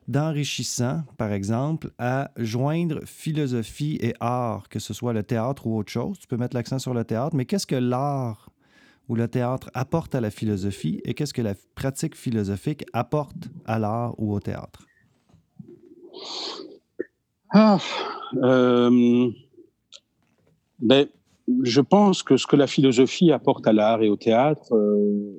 d'enrichissant, 0.10 1.04
par 1.18 1.32
exemple, 1.32 1.92
à 1.98 2.32
joindre 2.36 3.06
philosophie 3.06 3.98
et 4.02 4.14
art, 4.20 4.68
que 4.68 4.80
ce 4.80 4.94
soit 4.94 5.14
le 5.14 5.24
théâtre 5.24 5.68
ou 5.68 5.78
autre 5.78 5.90
chose. 5.90 6.20
Tu 6.20 6.28
peux 6.28 6.36
mettre 6.36 6.54
l'accent 6.54 6.80
sur 6.80 6.94
le 6.94 7.06
théâtre, 7.06 7.34
mais 7.34 7.46
qu'est-ce 7.46 7.66
que 7.66 7.76
l'art 7.76 8.50
ou 9.08 9.16
le 9.16 9.30
théâtre 9.30 9.72
apporte 9.74 10.16
à 10.16 10.20
la 10.20 10.32
philosophie 10.32 11.00
et 11.06 11.14
qu'est-ce 11.14 11.34
que 11.34 11.42
la 11.42 11.54
pratique 11.76 12.18
philosophique 12.18 12.84
apporte 12.92 13.48
à 13.66 13.80
l'art 13.80 14.16
ou 14.18 14.34
au 14.34 14.42
théâtre? 14.42 14.86
Ah, 17.52 17.78
euh, 18.34 19.30
ben, 20.80 21.08
je 21.64 21.82
pense 21.82 22.24
que 22.24 22.38
ce 22.38 22.48
que 22.48 22.56
la 22.56 22.68
philosophie 22.68 23.32
apporte 23.32 23.68
à 23.68 23.74
l'art 23.74 24.02
et 24.02 24.10
au 24.10 24.16
théâtre, 24.16 24.74
euh, 24.74 25.34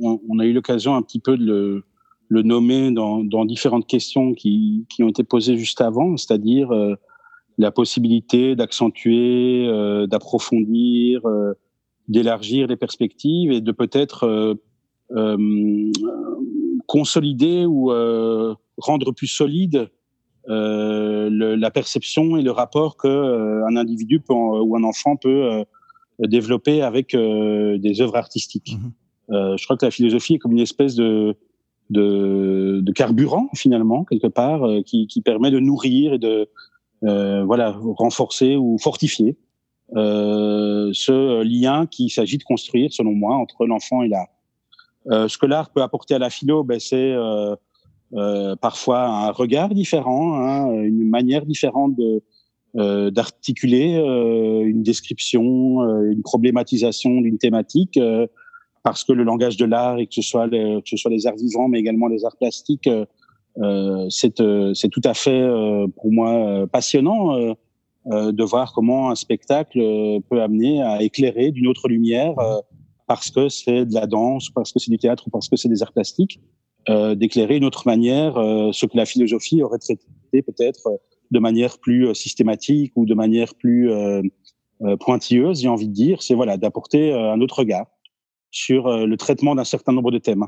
on, 0.00 0.38
a 0.38 0.44
eu 0.44 0.52
l'occasion 0.52 0.94
un 0.94 1.02
petit 1.02 1.20
peu 1.20 1.36
de 1.36 1.84
le, 2.28 2.42
nommer 2.42 2.90
dans, 2.90 3.44
différentes 3.44 3.86
questions 3.86 4.34
qui, 4.34 4.86
ont 5.00 5.08
été 5.08 5.22
posées 5.22 5.56
juste 5.56 5.80
avant, 5.80 6.16
c'est-à-dire 6.16 6.72
euh, 6.72 6.96
la 7.58 7.70
possibilité 7.70 8.56
d'accentuer, 8.56 9.66
euh, 9.68 10.06
d'approfondir, 10.06 11.22
d'élargir 12.08 12.66
les 12.66 12.76
perspectives 12.76 13.52
et 13.52 13.60
de 13.60 13.72
peut-être 13.72 14.56
consolider 16.86 17.66
ou 17.66 17.92
rendre 18.78 19.12
plus 19.12 19.28
solide 19.28 19.88
le, 20.48 21.54
la 21.54 21.70
perception 21.70 22.36
et 22.36 22.42
le 22.42 22.50
rapport 22.50 22.96
que 22.96 23.08
euh, 23.08 23.66
un 23.66 23.76
individu 23.76 24.20
peut, 24.20 24.34
ou 24.34 24.76
un 24.76 24.84
enfant 24.84 25.16
peut 25.16 25.52
euh, 25.52 25.64
développer 26.18 26.82
avec 26.82 27.16
des 27.16 28.00
œuvres 28.00 28.16
artistiques. 28.16 28.76
Mmh. 29.28 29.56
je 29.56 29.64
crois 29.64 29.76
que 29.76 29.84
la 29.84 29.90
philosophie 29.90 30.34
est 30.34 30.38
comme 30.38 30.52
une 30.52 30.60
espèce 30.60 30.94
de 30.94 31.36
de, 31.90 32.80
de 32.80 32.92
carburant 32.92 33.48
finalement 33.54 34.04
quelque 34.04 34.28
part 34.28 34.62
qui, 34.86 35.06
qui, 35.08 35.20
permet 35.20 35.50
de 35.50 35.58
nourrir 35.58 36.14
et 36.14 36.18
de 36.18 36.48
voilà 37.02 37.72
renforcer 37.72 38.56
ou 38.56 38.78
fortifier 38.78 39.36
ce 39.94 41.42
lien 41.42 41.86
qu'il 41.86 42.10
s'agit 42.10 42.38
de 42.38 42.44
construire 42.44 42.92
selon 42.92 43.12
moi 43.12 43.34
entre 43.34 43.66
l'enfant 43.66 44.02
et 44.02 44.08
l'art. 44.08 44.28
ce 45.28 45.36
que 45.36 45.46
l'art 45.46 45.70
peut 45.70 45.82
apporter 45.82 46.14
à 46.14 46.18
la 46.18 46.30
philo, 46.30 46.62
ben, 46.62 46.78
c'est 46.78 47.14
euh, 48.14 48.56
parfois 48.56 49.04
un 49.06 49.30
regard 49.30 49.70
différent, 49.70 50.34
hein, 50.34 50.70
une 50.82 51.08
manière 51.08 51.46
différente 51.46 51.94
de, 51.96 52.22
d'articuler 53.10 53.96
une 54.64 54.82
description, 54.82 55.82
une 56.00 56.22
problématisation 56.22 57.20
d'une 57.20 57.36
thématique, 57.36 58.00
parce 58.82 59.04
que 59.04 59.12
le 59.12 59.24
langage 59.24 59.58
de 59.58 59.66
l'art 59.66 59.98
et 59.98 60.06
que 60.06 60.14
ce 60.14 60.22
soit 60.22 60.46
les, 60.46 60.80
que 60.80 60.88
ce 60.88 60.96
soit 60.96 61.10
les 61.10 61.26
arts 61.26 61.36
vivants, 61.36 61.68
mais 61.68 61.78
également 61.78 62.08
les 62.08 62.24
arts 62.24 62.36
plastiques, 62.38 62.88
c'est 64.08 64.34
tout 64.34 65.00
à 65.04 65.12
fait 65.12 65.46
pour 65.96 66.12
moi 66.12 66.66
passionnant 66.72 67.54
de 68.06 68.42
voir 68.42 68.72
comment 68.72 69.10
un 69.10 69.16
spectacle 69.16 69.78
peut 70.30 70.40
amener 70.40 70.80
à 70.80 71.02
éclairer 71.02 71.50
d'une 71.50 71.66
autre 71.66 71.88
lumière 71.88 72.34
parce 73.06 73.30
que 73.30 73.50
c'est 73.50 73.84
de 73.84 73.92
la 73.92 74.06
danse, 74.06 74.48
parce 74.48 74.72
que 74.72 74.78
c'est 74.78 74.90
du 74.90 74.96
théâtre 74.96 75.26
ou 75.26 75.30
parce 75.30 75.48
que 75.48 75.56
c'est 75.56 75.68
des 75.68 75.82
arts 75.82 75.92
plastiques, 75.92 76.40
euh, 76.40 76.61
d'éclairer 76.88 77.56
une 77.56 77.64
autre 77.64 77.86
manière 77.86 78.36
euh, 78.36 78.72
ce 78.72 78.86
que 78.86 78.96
la 78.96 79.06
philosophie 79.06 79.62
aurait 79.62 79.78
traité 79.78 80.04
peut-être 80.40 80.86
euh, 80.86 80.96
de 81.30 81.38
manière 81.38 81.78
plus 81.78 82.08
euh, 82.08 82.14
systématique 82.14 82.92
ou 82.96 83.04
de 83.04 83.14
manière 83.14 83.54
plus 83.54 83.90
euh, 83.90 84.22
pointilleuse, 84.98 85.60
j'ai 85.60 85.68
envie 85.68 85.86
de 85.86 85.92
dire, 85.92 86.22
c'est 86.22 86.34
voilà 86.34 86.56
d'apporter 86.56 87.12
un 87.12 87.40
autre 87.40 87.60
regard 87.60 87.86
sur 88.50 88.88
le 89.06 89.16
traitement 89.16 89.54
d'un 89.54 89.62
certain 89.62 89.92
nombre 89.92 90.10
de 90.10 90.18
thèmes. 90.18 90.44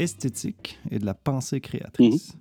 Esthétique 0.00 0.78
et 0.90 0.98
de 0.98 1.06
la 1.06 1.14
pensée 1.14 1.60
créatrice. 1.60 2.36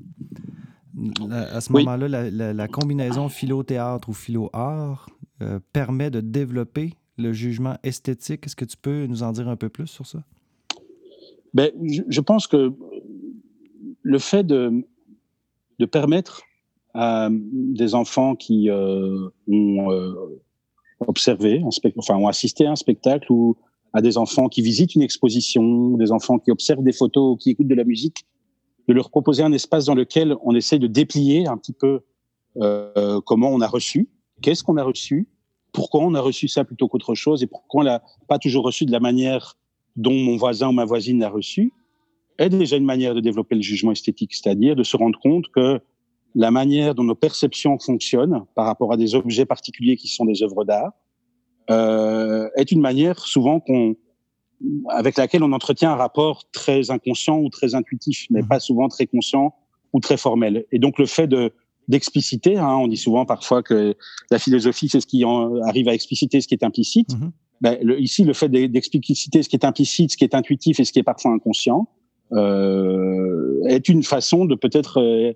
Mhm. 0.94 1.32
à 1.32 1.62
ce 1.62 1.72
moment-là, 1.74 2.30
la, 2.30 2.68
combinaison 2.68 3.30
philo-théâtre 3.30 4.10
ou 4.10 4.14
philo-art 4.14 5.10
euh, 5.42 5.60
permet 5.72 6.10
de 6.10 6.20
développer 6.20 6.96
le 7.18 7.32
jugement 7.32 7.78
esthétique. 7.84 8.46
Est-ce 8.46 8.56
que 8.56 8.66
tu 8.66 8.76
peux 8.76 9.06
nous 9.06 9.24
en 9.24 9.32
dire 9.32 9.48
un 9.48 9.56
peu 9.56 9.70
plus 9.70 9.88
sur 9.88 10.06
ça? 10.06 10.24
Ben, 11.54 11.72
je, 11.82 12.22
pense 12.22 12.48
que 12.48 12.74
le 14.02 14.20
fait 14.20 14.44
de, 14.44 14.86
de 15.80 15.86
permettre 15.86 16.44
à 16.94 17.30
des 17.32 17.96
enfants 17.96 18.36
qui 18.36 18.70
euh, 18.70 19.30
ont 19.48 19.92
euh, 19.92 20.14
observé, 21.08 21.64
enfin 21.98 22.16
ont 22.16 22.28
assisté 22.28 22.66
à 22.66 22.72
un 22.72 22.76
spectacle 22.76 23.32
ou 23.32 23.56
à 23.94 24.02
des 24.02 24.18
enfants 24.18 24.50
qui 24.50 24.62
visitent 24.62 24.96
une 24.96 25.02
exposition, 25.02 25.98
des 25.98 26.12
enfants 26.12 26.40
qui 26.40 26.52
observent 26.52 26.84
des 26.84 26.94
photos, 26.94 27.38
qui 27.40 27.52
écoutent 27.52 27.68
de 27.68 27.76
la 27.76 27.84
musique, 27.84 28.26
de 28.88 28.94
leur 28.94 29.10
proposer 29.10 29.44
un 29.44 29.52
espace 29.52 29.86
dans 29.86 29.96
lequel 29.96 30.36
on 30.44 30.56
essaie 30.56 30.80
de 30.80 30.88
déplier 30.88 31.48
un 31.48 31.58
petit 31.58 31.74
peu 31.74 32.02
euh, 32.58 33.22
comment 33.26 33.50
on 33.50 33.62
a 33.62 33.68
reçu, 33.68 34.10
qu'est-ce 34.42 34.64
qu'on 34.64 34.78
a 34.78 34.84
reçu, 34.84 35.28
pourquoi 35.72 36.02
on 36.02 36.14
a 36.16 36.22
reçu 36.22 36.48
ça 36.48 36.64
plutôt 36.64 36.88
qu'autre 36.88 37.16
chose 37.16 37.44
et 37.44 37.48
pourquoi 37.48 37.82
on 37.82 37.84
l'a 37.84 38.02
pas 38.28 38.40
toujours 38.40 38.64
reçu 38.64 38.86
de 38.86 38.92
la 38.92 39.00
manière 39.00 39.58
dont 39.96 40.14
mon 40.14 40.38
voisin 40.38 40.70
ou 40.70 40.72
ma 40.72 40.86
voisine 40.86 41.20
l'a 41.20 41.30
reçu, 41.30 41.74
est 42.38 42.50
déjà 42.50 42.78
une 42.78 42.86
manière 42.86 43.14
de 43.14 43.20
développer 43.20 43.56
le 43.56 43.62
jugement 43.62 43.92
esthétique, 43.92 44.34
c'est-à-dire 44.34 44.76
de 44.76 44.84
se 44.84 44.96
rendre 44.96 45.20
compte 45.20 45.46
que 45.50 45.80
la 46.36 46.52
manière 46.52 46.96
dont 46.96 47.04
nos 47.04 47.16
perceptions 47.16 47.78
fonctionnent 47.80 48.46
par 48.56 48.66
rapport 48.66 48.94
à 48.94 48.98
des 48.98 49.16
objets 49.16 49.46
particuliers 49.46 49.98
qui 49.98 50.08
sont 50.08 50.26
des 50.26 50.42
œuvres 50.44 50.64
d'art, 50.64 50.94
euh, 51.70 52.50
est 52.56 52.72
une 52.72 52.82
manière 52.82 53.20
souvent 53.20 53.60
qu'on 53.60 53.96
avec 54.90 55.18
laquelle 55.18 55.44
on 55.44 55.54
entretient 55.54 55.92
un 55.92 55.96
rapport 55.96 56.50
très 56.52 56.92
inconscient 56.92 57.40
ou 57.40 57.50
très 57.50 57.76
intuitif, 57.76 58.28
mais 58.30 58.42
mmh. 58.42 58.48
pas 58.48 58.60
souvent 58.60 58.90
très 58.90 59.08
conscient 59.08 59.56
ou 59.94 60.02
très 60.02 60.18
formel. 60.18 60.66
Et 60.74 60.80
donc 60.80 61.00
le 61.00 61.06
fait 61.06 61.28
de 61.28 61.54
d'expliciter, 61.88 62.58
hein, 62.58 62.76
on 62.76 62.88
dit 62.88 62.98
souvent 62.98 63.26
parfois 63.26 63.64
que 63.64 63.96
la 64.30 64.38
philosophie 64.38 64.90
c'est 64.90 65.00
ce 65.00 65.08
qui 65.08 65.26
en 65.26 65.62
arrive 65.62 65.88
à 65.88 65.94
expliciter 65.94 66.42
ce 66.42 66.48
qui 66.48 66.54
est 66.54 66.64
implicite. 66.64 67.14
Mmh. 67.14 67.30
Ben, 67.62 67.78
le, 67.82 68.00
ici, 68.00 68.24
le 68.24 68.34
fait 68.34 68.50
d'expliciter 68.50 69.44
ce 69.44 69.50
qui 69.50 69.56
est 69.56 69.66
implicite, 69.66 70.12
ce 70.12 70.18
qui 70.18 70.24
est 70.24 70.34
intuitif 70.36 70.80
et 70.80 70.86
ce 70.86 70.94
qui 70.94 71.00
est 71.00 71.04
parfois 71.04 71.32
inconscient 71.32 71.90
euh, 72.32 73.62
est 73.66 73.90
une 73.90 74.04
façon 74.04 74.46
de 74.46 74.56
peut-être 74.56 75.02
euh, 75.02 75.34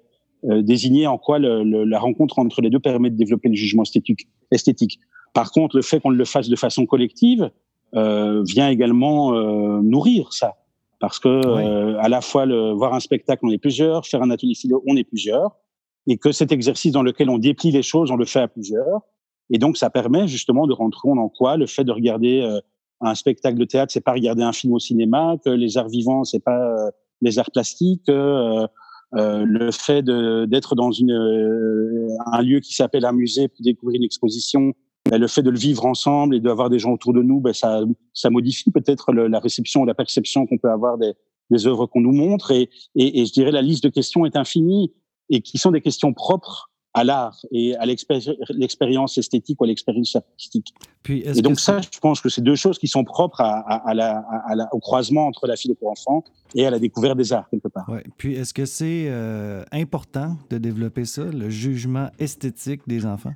euh 0.49 0.61
désigner 0.61 1.07
en 1.07 1.17
quoi 1.17 1.39
le, 1.39 1.63
le, 1.63 1.83
la 1.83 1.99
rencontre 1.99 2.39
entre 2.39 2.61
les 2.61 2.69
deux 2.69 2.79
permet 2.79 3.09
de 3.09 3.15
développer 3.15 3.49
le 3.49 3.55
jugement 3.55 3.83
esthétique. 3.83 4.27
esthétique. 4.51 4.99
Par 5.33 5.51
contre, 5.51 5.75
le 5.75 5.81
fait 5.81 5.99
qu'on 5.99 6.09
le 6.09 6.25
fasse 6.25 6.49
de 6.49 6.55
façon 6.55 6.85
collective 6.85 7.51
euh, 7.95 8.43
vient 8.43 8.69
également 8.69 9.33
euh, 9.33 9.81
nourrir 9.81 10.33
ça, 10.33 10.55
parce 10.99 11.19
que 11.19 11.27
euh, 11.27 11.99
à 11.99 12.09
la 12.09 12.21
fois 12.21 12.45
le, 12.45 12.71
voir 12.71 12.93
un 12.93 12.99
spectacle, 12.99 13.45
on 13.45 13.51
est 13.51 13.57
plusieurs, 13.57 14.05
faire 14.05 14.21
un 14.21 14.31
atelier 14.31 14.55
philo, 14.55 14.83
on 14.87 14.95
est 14.95 15.03
plusieurs, 15.03 15.51
et 16.07 16.17
que 16.17 16.31
cet 16.31 16.51
exercice 16.51 16.91
dans 16.91 17.03
lequel 17.03 17.29
on 17.29 17.37
déplie 17.37 17.71
les 17.71 17.83
choses, 17.83 18.11
on 18.11 18.15
le 18.15 18.25
fait 18.25 18.39
à 18.39 18.47
plusieurs, 18.47 19.01
et 19.49 19.57
donc 19.57 19.77
ça 19.77 19.89
permet 19.89 20.27
justement 20.27 20.67
de 20.67 20.73
rentrer 20.73 21.09
en 21.09 21.29
quoi 21.29 21.57
le 21.57 21.67
fait 21.67 21.83
de 21.83 21.91
regarder 21.91 22.41
euh, 22.41 22.59
un 23.01 23.15
spectacle 23.15 23.57
de 23.57 23.65
théâtre, 23.65 23.91
c'est 23.91 24.01
pas 24.01 24.13
regarder 24.13 24.43
un 24.43 24.53
film 24.53 24.73
au 24.73 24.79
cinéma, 24.79 25.35
que 25.43 25.49
les 25.49 25.77
arts 25.77 25.89
vivants, 25.89 26.23
c'est 26.23 26.39
pas 26.39 26.57
euh, 26.57 26.89
les 27.21 27.39
arts 27.39 27.51
plastiques. 27.51 28.09
Euh, 28.09 28.67
le 29.11 29.69
fait 29.69 30.01
d'être 30.01 30.73
dans 30.73 30.91
une, 30.91 31.11
un 32.25 32.41
lieu 32.41 32.59
qui 32.61 32.73
s'appelle 32.73 33.05
un 33.05 33.11
musée 33.11 33.47
pour 33.47 33.61
découvrir 33.61 33.97
une 33.97 34.05
exposition, 34.05 34.73
ben, 35.09 35.17
le 35.17 35.27
fait 35.27 35.43
de 35.43 35.49
le 35.49 35.57
vivre 35.57 35.85
ensemble 35.85 36.35
et 36.35 36.39
d'avoir 36.39 36.69
des 36.69 36.79
gens 36.79 36.91
autour 36.91 37.13
de 37.13 37.21
nous, 37.21 37.39
ben, 37.39 37.53
ça, 37.53 37.81
ça 38.13 38.29
modifie 38.29 38.71
peut-être 38.71 39.11
la 39.13 39.39
réception 39.39 39.81
ou 39.81 39.85
la 39.85 39.93
perception 39.93 40.45
qu'on 40.45 40.57
peut 40.57 40.71
avoir 40.71 40.97
des, 40.97 41.13
des 41.49 41.67
œuvres 41.67 41.85
qu'on 41.85 42.01
nous 42.01 42.13
montre. 42.13 42.51
Et, 42.51 42.69
et, 42.95 43.21
et, 43.21 43.25
je 43.25 43.33
dirais 43.33 43.51
la 43.51 43.61
liste 43.61 43.83
de 43.83 43.89
questions 43.89 44.25
est 44.25 44.35
infinie 44.35 44.93
et 45.29 45.41
qui 45.41 45.57
sont 45.57 45.71
des 45.71 45.81
questions 45.81 46.13
propres 46.13 46.69
à 46.93 47.03
l'art 47.03 47.35
et 47.51 47.75
à 47.77 47.85
l'expérience 47.85 49.17
esthétique 49.17 49.59
ou 49.59 49.63
à 49.63 49.67
l'expérience 49.67 50.15
artistique. 50.15 50.73
Puis, 51.01 51.23
et 51.25 51.41
donc 51.41 51.59
ça, 51.59 51.81
je 51.81 51.99
pense 51.99 52.21
que 52.21 52.29
c'est 52.29 52.43
deux 52.43 52.55
choses 52.55 52.77
qui 52.77 52.87
sont 52.87 53.03
propres 53.03 53.41
à, 53.41 53.59
à, 53.61 53.89
à 53.89 53.93
la, 53.95 54.23
la, 54.55 54.69
au 54.73 54.79
croisement 54.79 55.25
entre 55.25 55.47
la 55.47 55.55
philo 55.55 55.73
pour 55.73 55.89
enfants 55.89 56.23
et 56.53 56.67
à 56.67 56.69
la 56.69 56.77
découverte 56.77 57.17
des 57.17 57.33
arts, 57.33 57.49
quelque 57.49 57.67
part. 57.67 57.89
Ouais. 57.89 58.03
Puis 58.17 58.35
est-ce 58.35 58.53
que 58.53 58.65
c'est 58.65 59.07
euh, 59.07 59.63
important 59.71 60.37
de 60.51 60.59
développer 60.59 61.05
ça, 61.05 61.23
le 61.23 61.49
jugement 61.49 62.09
esthétique 62.19 62.81
des 62.87 63.07
enfants? 63.07 63.33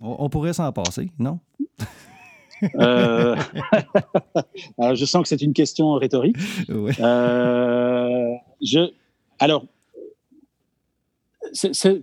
On, 0.00 0.28
pourrait 0.30 0.54
s'en 0.54 0.72
passer, 0.72 1.10
non? 1.18 1.40
euh... 2.76 3.36
Alors, 4.78 4.94
je 4.94 5.04
sens 5.04 5.22
que 5.22 5.28
c'est 5.28 5.42
une 5.42 5.52
question 5.52 5.92
rhétorique. 5.94 6.36
Oui. 6.68 6.92
Euh... 7.00 8.32
Je... 8.62 8.90
Alors, 9.38 9.64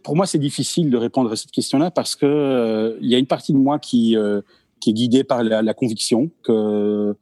pour 0.03 0.15
moi, 0.15 0.25
c'est 0.25 0.37
difficile 0.37 0.89
de 0.89 0.97
répondre 0.97 1.31
à 1.31 1.35
cette 1.35 1.51
question-là 1.51 1.91
parce 1.91 2.15
que 2.15 2.25
euh, 2.25 2.97
il 3.01 3.09
y 3.09 3.15
a 3.15 3.17
une 3.17 3.27
partie 3.27 3.53
de 3.53 3.57
moi 3.57 3.79
qui, 3.79 4.17
euh, 4.17 4.41
qui 4.79 4.91
est 4.91 4.93
guidée 4.93 5.23
par 5.23 5.43
la, 5.43 5.61
la 5.61 5.73
conviction 5.73 6.29
que 6.43 7.15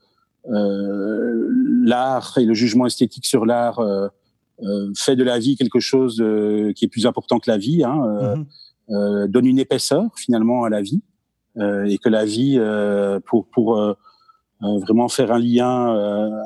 euh, 0.49 1.49
l'art 1.83 2.37
et 2.37 2.45
le 2.45 2.53
jugement 2.53 2.85
esthétique 2.85 3.25
sur 3.25 3.45
l'art 3.45 3.79
euh, 3.79 4.09
fait 4.95 5.15
de 5.15 5.23
la 5.23 5.39
vie 5.39 5.55
quelque 5.55 5.79
chose 5.79 6.23
qui 6.75 6.85
est 6.85 6.89
plus 6.89 7.05
important 7.05 7.39
que 7.39 7.49
la 7.49 7.57
vie. 7.57 7.83
Hein, 7.83 7.95
mm-hmm. 7.95 8.45
Euh, 8.91 9.27
donne 9.27 9.47
une 9.47 9.57
épaisseur 9.57 10.03
finalement 10.15 10.63
à 10.63 10.69
la 10.69 10.79
vie 10.79 11.01
euh, 11.57 11.85
et 11.85 11.97
que 11.97 12.07
la 12.07 12.23
vie, 12.23 12.57
euh, 12.59 13.19
pour, 13.19 13.47
pour 13.47 13.95
vraiment 14.61 15.07
faire 15.07 15.31
un 15.31 15.39
lien 15.39 15.93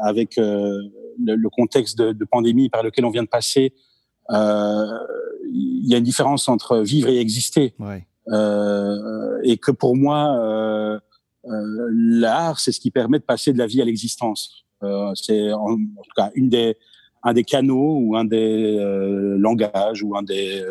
avec 0.03 0.35
le, 0.37 1.49
contexte 1.49 1.97
de, 1.97 2.13
de, 2.13 2.25
pandémie 2.25 2.69
par 2.69 2.83
lequel 2.83 3.05
on 3.05 3.09
vient 3.09 3.23
de 3.23 3.27
passer, 3.29 3.73
il 4.29 5.85
y 5.85 5.93
a 5.93 5.97
une 5.97 6.03
différence 6.03 6.47
entre 6.47 6.79
vivre 6.79 7.09
et 7.09 7.19
exister. 7.19 7.73
Ouais. 7.79 8.05
et 9.43 9.57
que 9.57 9.71
pour 9.71 9.95
moi, 9.95 10.99
l'art, 11.45 12.59
c'est 12.59 12.71
ce 12.71 12.79
qui 12.79 12.91
permet 12.91 13.19
de 13.19 13.23
passer 13.23 13.53
de 13.53 13.57
la 13.57 13.67
vie 13.67 13.81
à 13.81 13.85
l'existence. 13.85 14.65
c'est 15.15 15.53
en, 15.53 15.75
tout 15.75 16.15
cas 16.15 16.31
une 16.35 16.49
des, 16.49 16.77
un 17.23 17.33
des 17.33 17.43
canaux 17.43 17.99
ou 18.01 18.17
un 18.17 18.25
des 18.25 18.77
langages 19.37 20.03
ou 20.03 20.17
un 20.17 20.23
des 20.23 20.65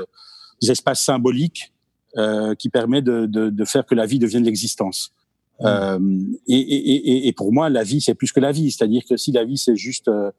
des 0.62 0.70
espaces 0.70 1.02
symboliques 1.02 1.72
euh, 2.16 2.54
qui 2.54 2.68
permet 2.68 3.02
de, 3.02 3.26
de, 3.26 3.50
de, 3.50 3.64
faire 3.64 3.84
que 3.84 3.94
la 3.94 4.06
vie 4.06 4.18
devienne 4.18 4.44
l'existence. 4.44 5.12
Mmh. 5.60 5.66
Euh, 5.66 5.98
et, 6.46 6.56
et, 6.56 7.28
et, 7.28 7.32
pour 7.32 7.52
moi, 7.52 7.68
la 7.68 7.82
vie, 7.82 8.00
c'est 8.00 8.14
plus 8.14 8.32
que 8.32 8.40
la 8.40 8.52
vie. 8.52 8.70
C'est-à-dire 8.70 9.02
que 9.08 9.16
si 9.16 9.32
la 9.32 9.44
vie, 9.44 9.58
c'est 9.58 9.76
juste 9.76 10.08
euh, 10.08 10.30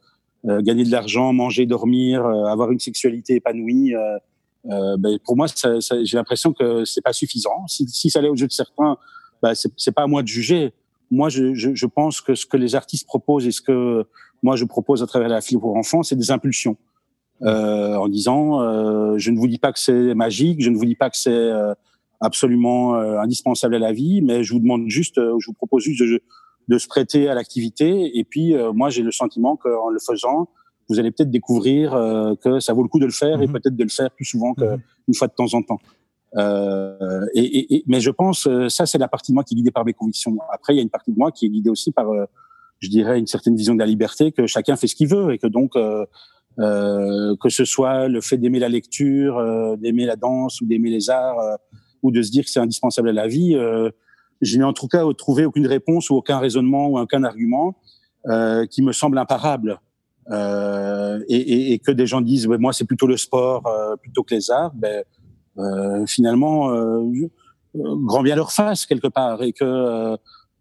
euh 0.48 0.62
gagner 0.62 0.84
de 0.84 0.92
l'argent, 0.92 1.32
manger, 1.34 1.66
dormir, 1.66 2.26
euh, 2.26 2.46
avoir 2.46 2.72
une 2.72 2.80
sexualité 2.80 3.36
épanouie, 3.36 3.94
euh, 3.96 4.98
ben, 4.98 5.20
pour 5.24 5.38
moi, 5.38 5.48
ça, 5.48 5.80
ça, 5.80 6.04
j'ai 6.04 6.18
l'impression 6.18 6.54
que 6.54 6.86
c'est 6.86 7.02
pas 7.02 7.14
suffisant. 7.14 7.68
Si, 7.68 7.88
si 7.88 8.10
ça 8.10 8.20
allait 8.20 8.30
au 8.30 8.36
jeu 8.36 8.48
de 8.48 8.52
certains, 8.52 8.98
ben, 9.42 9.54
c'est, 9.56 9.72
c'est 9.78 9.92
pas 9.92 10.04
à 10.04 10.08
moi 10.08 10.22
de 10.22 10.28
juger. 10.28 10.74
Moi, 11.12 11.30
je, 11.30 11.54
je, 11.54 11.74
je, 11.74 11.86
pense 11.86 12.22
que 12.22 12.36
ce 12.36 12.46
que 12.46 12.58
les 12.58 12.76
artistes 12.76 13.08
proposent 13.08 13.48
et 13.48 13.52
ce 13.52 13.62
que 13.62 14.06
moi 14.44 14.56
je 14.56 14.66
propose 14.66 15.02
à 15.02 15.08
travers 15.08 15.30
la 15.30 15.42
fille 15.42 15.58
pour 15.58 15.76
enfants, 15.76 16.04
c'est 16.04 16.16
des 16.16 16.32
impulsions 16.32 16.78
euh, 17.42 17.96
en 17.96 18.08
disant 18.08 18.62
euh, 18.62 19.18
je 19.18 19.32
ne 19.32 19.38
vous 19.38 19.48
dis 19.48 19.60
pas 19.60 19.72
que 19.72 19.80
c'est 19.80 20.14
magique, 20.14 20.62
je 20.62 20.70
ne 20.70 20.78
vous 20.78 20.86
dis 20.86 20.96
pas 20.96 21.10
que 21.10 21.18
c'est 21.18 21.32
euh, 21.32 21.74
absolument 22.20 22.96
euh, 22.96 23.20
indispensable 23.20 23.76
à 23.76 23.80
la 23.80 23.94
vie, 23.94 24.22
mais 24.22 24.44
je 24.44 24.54
vous 24.54 24.60
demande 24.60 24.90
juste, 24.90 25.16
je 25.16 25.46
vous 25.46 25.54
propose 25.54 25.84
juste 25.84 26.02
de, 26.02 26.22
de 26.68 26.78
se 26.78 26.88
prêter 26.88 27.30
à 27.30 27.36
l'activité. 27.36 28.18
Et 28.18 28.24
puis, 28.24 28.54
moi, 28.74 28.90
j'ai 28.90 29.04
le 29.04 29.12
sentiment 29.12 29.56
qu'en 29.56 29.90
le 29.90 30.00
faisant, 30.00 30.50
vous 30.90 31.00
allez 31.00 31.12
peut-être 31.12 31.32
découvrir 31.32 31.92
que 32.42 32.60
ça 32.60 32.74
vaut 32.74 32.84
le 32.84 32.90
coup 32.90 33.00
de 33.00 33.06
le 33.06 33.12
faire 33.12 33.42
et 33.42 33.48
mhm. 33.48 33.54
peut-être 33.54 33.76
de 33.76 33.84
le 33.84 33.90
faire 33.90 34.12
plus 34.12 34.26
souvent 34.26 34.54
qu'une 34.54 34.82
mhm. 35.08 35.14
fois 35.16 35.28
de 35.28 35.34
temps 35.34 35.54
en 35.54 35.62
temps. 35.62 35.80
Euh, 36.36 37.26
et, 37.34 37.76
et, 37.76 37.84
mais 37.88 38.02
je 38.02 38.12
pense, 38.12 38.48
ça, 38.68 38.86
c'est 38.86 38.98
la 38.98 39.08
partie 39.08 39.32
de 39.32 39.36
moi 39.36 39.44
qui 39.44 39.54
est 39.54 39.58
guidée 39.58 39.72
par 39.72 39.86
mes 39.86 39.94
convictions. 39.94 40.38
Après, 40.52 40.74
il 40.74 40.78
y 40.78 40.80
a 40.80 40.84
une 40.84 40.90
partie 40.90 41.14
de 41.14 41.18
moi 41.18 41.32
qui 41.32 41.46
est 41.46 41.50
guidée 41.50 41.70
aussi 41.70 41.92
par, 41.92 42.08
je 42.80 42.90
dirais, 42.90 43.20
une 43.20 43.28
certaine 43.28 43.56
vision 43.56 43.74
de 43.74 43.80
la 43.80 43.86
liberté, 43.86 44.32
que 44.32 44.48
chacun 44.48 44.76
fait 44.76 44.88
ce 44.88 44.96
qu'il 44.96 45.08
veut 45.08 45.34
et 45.34 45.38
que 45.38 45.48
donc, 45.48 45.76
euh, 45.76 46.06
euh, 46.58 47.36
que 47.42 47.50
ce 47.50 47.64
soit 47.64 48.08
le 48.08 48.20
fait 48.22 48.38
d'aimer 48.38 48.60
la 48.60 48.70
lecture, 48.70 49.38
euh, 49.38 49.78
d'aimer 49.78 50.06
la 50.06 50.16
danse 50.16 50.60
ou 50.60 50.66
d'aimer 50.66 50.90
les 50.90 51.10
arts, 51.10 51.40
euh, 51.40 51.56
ou 52.04 52.12
de 52.12 52.22
se 52.22 52.32
dire 52.32 52.44
que 52.44 52.50
c'est 52.50 52.60
indispensable 52.60 53.10
à 53.10 53.14
la 53.14 53.28
vie, 53.28 53.58
je 54.42 54.58
n'ai 54.58 54.64
en 54.64 54.72
tout 54.72 54.88
cas 54.88 55.04
trouvé 55.18 55.44
aucune 55.44 55.68
réponse 55.68 56.10
ou 56.10 56.16
aucun 56.16 56.40
raisonnement 56.40 56.88
ou 56.88 56.98
aucun 56.98 57.24
argument 57.26 57.76
qui 58.72 58.82
me 58.82 58.94
semble 58.94 59.18
imparable. 59.18 59.82
Et, 60.32 61.36
et, 61.36 61.74
et, 61.74 61.80
que 61.80 61.92
des 61.92 62.08
gens 62.08 62.22
disent, 62.22 62.48
moi 62.48 62.72
c'est 62.72 62.86
plutôt 62.86 63.06
le 63.06 63.18
sport 63.18 63.64
plutôt 64.02 64.24
que 64.24 64.34
les 64.34 64.50
arts, 64.50 64.72
ben, 64.76 65.04
finalement, 66.08 66.70
grand 67.76 68.24
bien 68.24 68.38
leur 68.38 68.54
face 68.54 68.86
quelque 68.86 69.10
part, 69.10 69.44
et 69.44 69.52
que 69.52 70.16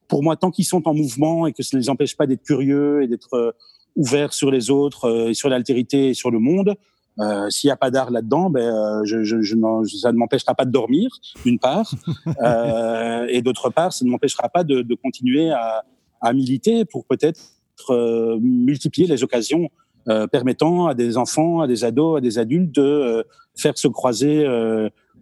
pour 0.08 0.24
moi, 0.24 0.34
tant 0.34 0.50
qu'ils 0.50 0.64
sont 0.64 0.88
en 0.88 0.94
mouvement 0.94 1.46
et 1.46 1.52
que 1.52 1.62
ça 1.62 1.76
ne 1.76 1.82
les 1.82 1.88
empêche 1.88 2.16
pas 2.16 2.26
d'être 2.26 2.42
curieux 2.42 3.04
et 3.04 3.06
d'être 3.06 3.54
euh, 3.96 4.00
ouverts 4.00 4.32
sur 4.32 4.50
les 4.50 4.70
autres, 4.70 5.06
euh, 5.06 5.28
et 5.28 5.34
sur 5.34 5.48
l'altérité 5.48 6.08
et 6.08 6.14
sur 6.14 6.30
le 6.30 6.38
monde, 6.38 6.76
euh, 7.20 7.50
s'il 7.50 7.66
n'y 7.66 7.72
a 7.72 7.76
pas 7.76 7.90
d'art 7.90 8.10
là-dedans, 8.10 8.48
ben, 8.48 8.60
euh, 8.60 9.04
je, 9.04 9.24
je, 9.24 9.42
je 9.42 9.56
ça 10.00 10.12
ne 10.12 10.18
m'empêchera 10.18 10.54
pas 10.54 10.64
de 10.64 10.70
dormir, 10.70 11.10
d'une 11.44 11.58
part, 11.58 11.92
euh, 12.42 13.26
et 13.28 13.42
d'autre 13.42 13.70
part, 13.70 13.92
ça 13.92 14.04
ne 14.04 14.10
m'empêchera 14.10 14.48
pas 14.48 14.62
de, 14.62 14.82
de 14.82 14.94
continuer 14.94 15.50
à, 15.50 15.84
à, 16.20 16.32
militer 16.32 16.84
pour 16.84 17.04
peut-être 17.06 17.40
multiplier 18.40 19.06
les 19.06 19.22
occasions 19.22 19.68
permettant 20.32 20.88
à 20.88 20.94
des 20.94 21.16
enfants, 21.16 21.60
à 21.60 21.68
des 21.68 21.84
ados, 21.84 22.18
à 22.18 22.20
des 22.20 22.38
adultes 22.40 22.74
de 22.74 23.24
faire 23.56 23.78
se 23.78 23.86
croiser 23.86 24.44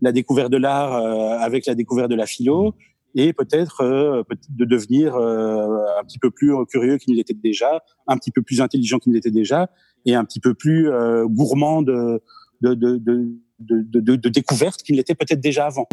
la 0.01 0.13
découverte 0.13 0.51
de 0.51 0.57
l'art 0.57 0.95
avec 1.43 1.67
la 1.67 1.75
découverte 1.75 2.09
de 2.09 2.15
la 2.15 2.25
philo 2.25 2.75
et 3.17 3.33
peut-être 3.33 3.81
euh, 3.81 4.23
de 4.51 4.65
devenir 4.65 5.17
euh, 5.17 5.79
un 5.99 6.05
petit 6.05 6.19
peu 6.19 6.31
plus 6.31 6.55
curieux 6.67 6.99
qu'il 6.99 7.17
l'était 7.17 7.35
déjà, 7.35 7.83
un 8.07 8.17
petit 8.19 8.31
peu 8.31 8.43
plus 8.43 8.61
intelligent 8.61 8.99
qu'il 8.99 9.15
l'était 9.15 9.31
déjà, 9.31 9.71
et 10.05 10.15
un 10.15 10.25
petit 10.25 10.39
peu 10.39 10.55
plus 10.55 10.91
euh, 10.91 11.27
gourmand 11.27 11.83
de, 11.83 12.23
de 12.61 14.29
découvertes 14.29 14.83
qu'il 14.83 14.97
l'était 14.97 15.15
peut-être 15.15 15.41
déjà 15.41 15.67
avant. 15.67 15.89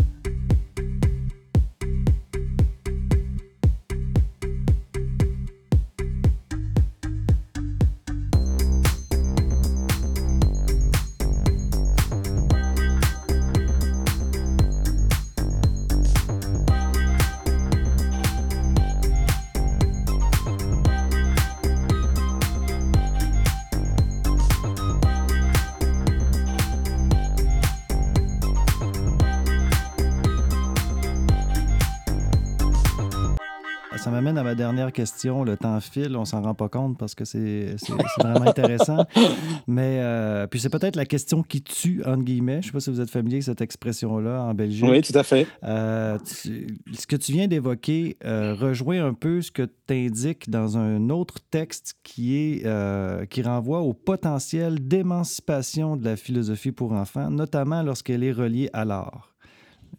Dernière 34.32 34.92
question. 34.92 35.44
Le 35.44 35.58
temps 35.58 35.80
file, 35.80 36.16
on 36.16 36.26
s'en 36.26 36.42
rend 36.42 36.54
pas 36.54 36.70
compte 36.70 36.98
parce 36.98 37.16
que 37.16 37.26
c'est 37.26 37.76
vraiment 38.20 38.48
intéressant. 38.48 39.06
Mais 39.68 40.00
euh, 40.00 40.48
puis 40.48 40.60
c'est 40.60 40.70
peut-être 40.70 40.96
la 40.96 41.06
question 41.06 41.44
qui 41.44 41.62
tue, 41.62 42.02
entre 42.06 42.24
guillemets. 42.24 42.54
Je 42.54 42.58
ne 42.58 42.64
sais 42.64 42.72
pas 42.72 42.80
si 42.80 42.90
vous 42.90 43.02
êtes 43.02 43.10
familier 43.10 43.36
avec 43.36 43.44
cette 43.44 43.62
expression-là 43.62 44.44
en 44.44 44.54
Belgique. 44.54 44.86
Oui, 44.88 45.02
tout 45.02 45.18
à 45.18 45.24
fait. 45.24 45.48
Euh, 45.64 46.18
ce 46.26 47.08
que 47.08 47.16
tu 47.16 47.32
viens 47.34 47.48
d'évoquer 47.48 48.18
euh, 48.24 48.54
rejoint 48.54 49.06
un 49.06 49.14
peu 49.14 49.42
ce 49.42 49.52
que 49.52 49.64
tu 49.64 49.94
indiques 49.94 50.50
dans 50.50 50.78
un 50.78 51.10
autre 51.10 51.36
texte 51.52 51.96
qui, 52.04 52.38
est, 52.38 52.66
euh, 52.66 53.26
qui 53.26 53.42
renvoie 53.42 53.82
au 53.82 53.94
potentiel 53.94 54.88
d'émancipation 54.88 55.98
de 55.98 56.06
la 56.06 56.16
philosophie 56.16 56.72
pour 56.72 56.94
enfants, 56.94 57.30
notamment 57.30 57.84
lorsqu'elle 57.84 58.24
est 58.24 58.32
reliée 58.32 58.70
à 58.74 58.86
l'art. 58.86 59.33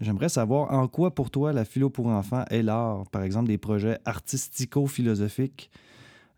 J'aimerais 0.01 0.29
savoir 0.29 0.73
en 0.73 0.89
quoi 0.89 1.15
pour 1.15 1.31
toi 1.31 1.53
la 1.53 1.65
philo 1.65 1.89
pour 1.89 2.09
enfants 2.09 2.45
est 2.51 2.63
l'art, 2.63 3.05
par 3.11 3.23
exemple 3.23 3.49
des 3.49 3.59
projets 3.59 3.99
artistico-philosophiques. 4.05 5.71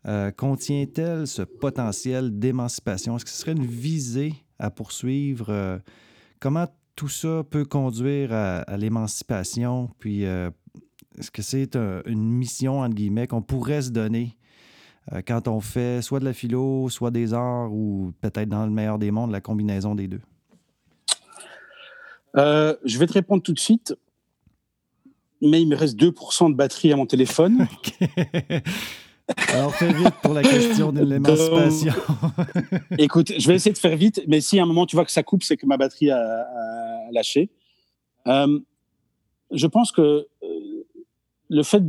Euh, 0.07 0.31
contient-elle 0.31 1.27
ce 1.27 1.41
potentiel 1.41 2.37
d'émancipation? 2.37 3.17
Est-ce 3.17 3.25
que 3.25 3.31
ce 3.31 3.37
serait 3.37 3.53
une 3.53 3.65
visée 3.65 4.33
à 4.59 4.69
poursuivre? 4.69 5.47
Euh, 5.49 5.79
comment 6.39 6.67
tout 6.95 7.09
ça 7.09 7.43
peut 7.49 7.65
conduire 7.65 8.31
à, 8.31 8.77
l'émancipation? 8.77 9.89
Puis 9.99 10.25
euh, 10.25 10.49
est-ce 11.17 11.31
que 11.31 11.41
c'est 11.41 11.75
une 11.75 12.31
mission, 12.31 12.81
entre 12.81 12.95
guillemets, 12.95 13.27
qu'on 13.27 13.41
pourrait 13.41 13.81
se 13.81 13.89
donner 13.89 14.37
quand 15.25 15.47
on 15.47 15.61
fait 15.61 16.01
soit 16.01 16.19
de 16.19 16.25
la 16.25 16.33
philo, 16.33 16.89
soit 16.89 17.11
des 17.11 17.33
arts, 17.33 17.71
ou 17.71 18.11
peut-être 18.19 18.49
dans 18.49 18.65
le 18.65 18.71
meilleur 18.71 18.99
des 18.99 19.09
mondes, 19.09 19.31
la 19.31 19.39
combinaison 19.39 19.95
des 19.95 20.09
deux? 20.09 20.21
Euh, 22.35 22.75
je 22.83 22.97
vais 22.97 23.07
te 23.07 23.13
répondre 23.13 23.41
tout 23.41 23.53
de 23.53 23.59
suite, 23.59 23.95
mais 25.41 25.61
il 25.61 25.67
me 25.67 25.75
reste 25.75 25.97
2% 25.97 26.51
de 26.51 26.55
batterie 26.55 26.91
à 26.91 26.95
mon 26.95 27.05
téléphone. 27.05 27.67
Alors 29.49 29.75
fais 29.75 29.91
vite 29.91 30.13
pour 30.21 30.33
la 30.33 30.41
question 30.41 30.91
de 30.91 31.03
l'émancipation. 31.03 31.93
écoute, 32.97 33.33
je 33.37 33.47
vais 33.47 33.55
essayer 33.55 33.73
de 33.73 33.77
faire 33.77 33.97
vite, 33.97 34.23
mais 34.27 34.39
si 34.39 34.57
à 34.59 34.63
un 34.63 34.65
moment 34.65 34.85
tu 34.85 34.95
vois 34.95 35.03
que 35.03 35.11
ça 35.11 35.23
coupe, 35.23 35.43
c'est 35.43 35.57
que 35.57 35.65
ma 35.65 35.77
batterie 35.77 36.11
a, 36.11 36.45
lâché. 37.11 37.49
Euh, 38.27 38.59
je 39.51 39.67
pense 39.67 39.91
que 39.91 40.01
euh, 40.01 40.27
le 41.49 41.63
fait 41.63 41.83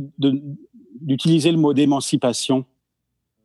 d'utiliser 1.01 1.51
le 1.51 1.57
mot 1.57 1.73
d'émancipation, 1.73 2.65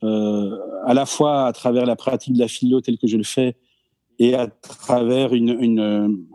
à 0.02 0.92
la 0.92 1.06
fois 1.06 1.46
à 1.46 1.52
travers 1.54 1.86
la 1.86 1.96
pratique 1.96 2.34
de 2.34 2.38
la 2.38 2.48
philo 2.48 2.82
telle 2.82 2.98
que 2.98 3.06
je 3.06 3.16
le 3.16 3.22
fais, 3.22 3.56
et 4.18 4.34
à 4.34 4.48
travers 4.48 5.34
une, 5.34 5.56
une, 5.60 6.26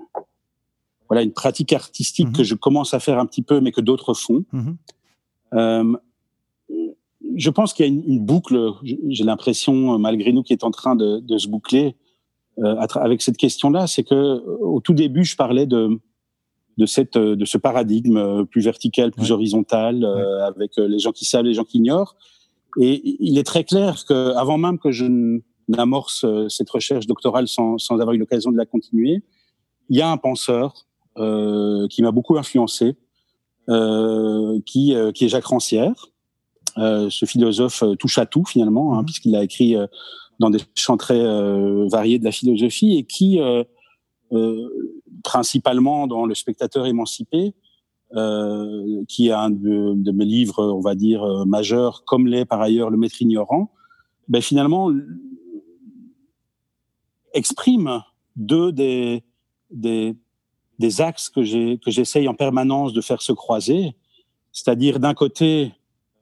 voilà 1.09 1.23
une 1.23 1.33
pratique 1.33 1.73
artistique 1.73 2.27
mhm. 2.27 2.33
que 2.33 2.43
je 2.43 2.55
commence 2.55 2.93
à 2.93 2.99
faire 2.99 3.19
un 3.19 3.25
petit 3.25 3.41
peu, 3.41 3.59
mais 3.59 3.71
que 3.71 3.81
d'autres 3.81 4.13
font. 4.13 4.45
Mhm. 4.53 4.77
Euh, 5.55 5.93
je 7.35 7.49
pense 7.49 7.73
qu'il 7.73 7.85
y 7.85 7.89
a 7.89 7.91
une, 7.91 8.19
boucle, 8.19 8.71
j'ai 8.83 9.23
l'impression, 9.23 9.97
malgré 9.97 10.31
nous, 10.31 10.43
qui 10.43 10.53
est 10.53 10.63
en 10.63 10.71
train 10.71 10.95
de, 10.95 11.19
de 11.19 11.37
se 11.37 11.47
boucler 11.47 11.95
euh, 12.59 12.75
avec 12.95 13.21
cette 13.21 13.37
question-là. 13.37 13.87
C'est 13.87 14.03
que 14.03 14.43
au 14.61 14.79
tout 14.81 14.93
début, 14.93 15.23
je 15.23 15.35
parlais 15.35 15.65
de, 15.65 15.99
de, 16.77 16.85
cette, 16.85 17.17
de 17.17 17.45
ce 17.45 17.57
paradigme 17.57 18.45
plus 18.45 18.61
vertical, 18.61 19.11
plus 19.11 19.31
horizontal, 19.31 20.03
euh, 20.03 20.45
avec 20.45 20.71
les 20.77 20.99
gens 20.99 21.11
qui 21.11 21.25
savent, 21.25 21.45
les 21.45 21.53
gens 21.53 21.63
qui 21.63 21.77
ignorent. 21.77 22.15
Et 22.79 23.01
il 23.19 23.37
est 23.37 23.43
très 23.43 23.63
clair 23.63 24.05
que, 24.05 24.35
avant 24.35 24.57
même 24.57 24.77
que 24.77 24.91
je 24.91 25.05
n'amorce 25.67 26.25
cette 26.49 26.69
recherche 26.69 27.07
doctorale 27.07 27.47
sans, 27.47 27.77
sans 27.77 27.99
avoir 27.99 28.13
eu 28.13 28.17
l'occasion 28.17 28.51
de 28.51 28.57
la 28.57 28.65
continuer, 28.65 29.23
il 29.89 29.97
y 29.97 30.01
a 30.01 30.11
un 30.11 30.17
penseur 30.17 30.88
euh, 31.17 31.87
qui 31.87 32.01
m'a 32.01 32.11
beaucoup 32.11 32.37
influencé, 32.37 32.95
euh, 33.67 34.59
qui, 34.65 34.95
euh, 34.95 35.11
qui 35.11 35.25
est 35.25 35.29
Jacques 35.29 35.45
Rancière, 35.45 36.07
ce 36.77 37.25
philosophe 37.25 37.83
touche 37.99 38.19
à 38.19 38.25
tout 38.25 38.45
finalement, 38.45 38.93
hein, 38.93 38.99
mhm. 38.99 39.05
puisqu'il 39.05 39.35
a 39.35 39.43
écrit 39.43 39.75
dans 40.39 40.49
des 40.49 40.59
champs 40.75 40.95
très 40.95 41.21
variés 41.89 42.19
de 42.19 42.23
la 42.23 42.31
philosophie 42.31 42.97
et 42.97 43.03
qui, 43.03 43.37
principalement 45.23 46.07
dans 46.07 46.25
Le 46.25 46.35
spectateur 46.35 46.85
émancipé, 46.85 47.53
euh, 48.15 49.03
qui 49.09 49.27
est 49.27 49.33
un 49.33 49.49
de, 49.49 49.93
de, 49.95 50.11
mes 50.11 50.25
livres, 50.25 50.63
on 50.63 50.79
va 50.79 50.95
dire, 50.95 51.45
majeurs, 51.45 52.05
comme 52.05 52.27
l'est 52.27 52.45
par 52.45 52.61
ailleurs 52.61 52.89
Le 52.89 52.97
Maître 52.97 53.21
ignorant, 53.21 53.71
ben 54.29 54.41
finalement 54.41 54.89
exprime 57.33 58.01
deux 58.35 58.71
des, 58.71 59.23
des, 59.69 60.15
des 60.79 61.01
axes 61.01 61.29
que 61.29 61.43
j'ai 61.43 61.77
que 61.77 61.91
j'essaye 61.91 62.27
en 62.27 62.33
permanence 62.33 62.93
de 62.93 63.01
faire 63.01 63.21
se 63.21 63.33
croiser, 63.33 63.95
c'est-à-dire 64.51 64.99
d'un 64.99 65.13
côté 65.13 65.73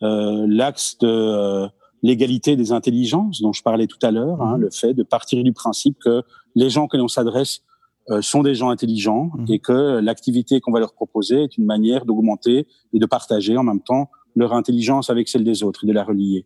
euh, 0.02 0.46
l'axe 0.50 0.98
de 0.98 1.08
euh, 1.08 1.68
l'égalité 2.04 2.56
des 2.56 2.72
intelligences 2.72 3.42
dont 3.42 3.54
je 3.54 3.64
parlais 3.64 3.88
tout 3.88 4.00
à 4.02 4.12
l'heure, 4.12 4.42
hein, 4.42 4.58
mhm. 4.58 4.62
le 4.64 4.70
fait 4.72 4.94
de 4.94 5.04
partir 5.04 5.44
du 5.44 5.54
principe 5.54 5.98
que 6.00 6.24
les 6.56 6.70
gens 6.70 6.88
que 6.88 6.98
l'on 6.98 7.08
s'adresse 7.08 7.62
euh, 8.10 8.22
sont 8.22 8.42
des 8.42 8.56
gens 8.56 8.70
intelligents 8.70 9.32
mhm. 9.36 9.46
et 9.50 9.60
que 9.60 10.00
l'activité 10.00 10.60
qu'on 10.60 10.72
va 10.72 10.80
leur 10.80 10.94
proposer 10.94 11.44
est 11.44 11.58
une 11.58 11.66
manière 11.66 12.06
d'augmenter 12.06 12.68
et 12.94 13.00
de 13.00 13.06
partager 13.06 13.58
en 13.58 13.64
même 13.64 13.82
temps 13.82 14.10
leur 14.36 14.54
intelligence 14.54 15.10
avec 15.10 15.28
celle 15.28 15.44
des 15.44 15.64
autres 15.64 15.84
et 15.84 15.88
de 15.88 15.94
la 15.94 16.04
relier. 16.04 16.46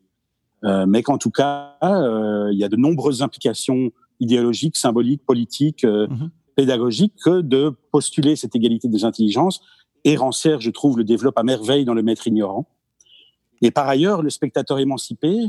Euh, 0.63 0.85
mais 0.85 1.01
qu'en 1.01 1.17
tout 1.17 1.31
cas, 1.31 1.75
euh, 1.83 2.49
il 2.51 2.57
y 2.57 2.63
a 2.63 2.69
de 2.69 2.77
nombreuses 2.77 3.21
implications 3.21 3.91
idéologiques, 4.19 4.77
symboliques, 4.77 5.25
politiques, 5.25 5.83
mhm 5.83 6.29
pédagogique 6.55 7.13
que 7.23 7.41
de 7.41 7.73
postuler 7.91 8.35
cette 8.35 8.55
égalité 8.55 8.87
des 8.87 9.03
intelligences. 9.03 9.61
Et 10.03 10.15
Rancière, 10.15 10.61
je 10.61 10.71
trouve, 10.71 10.97
le 10.97 11.03
développe 11.03 11.37
à 11.37 11.43
merveille 11.43 11.85
dans 11.85 11.93
Le 11.93 12.03
Maître 12.03 12.27
ignorant. 12.27 12.67
Et 13.61 13.71
par 13.71 13.87
ailleurs, 13.87 14.21
le 14.21 14.29
spectateur 14.29 14.79
émancipé, 14.79 15.47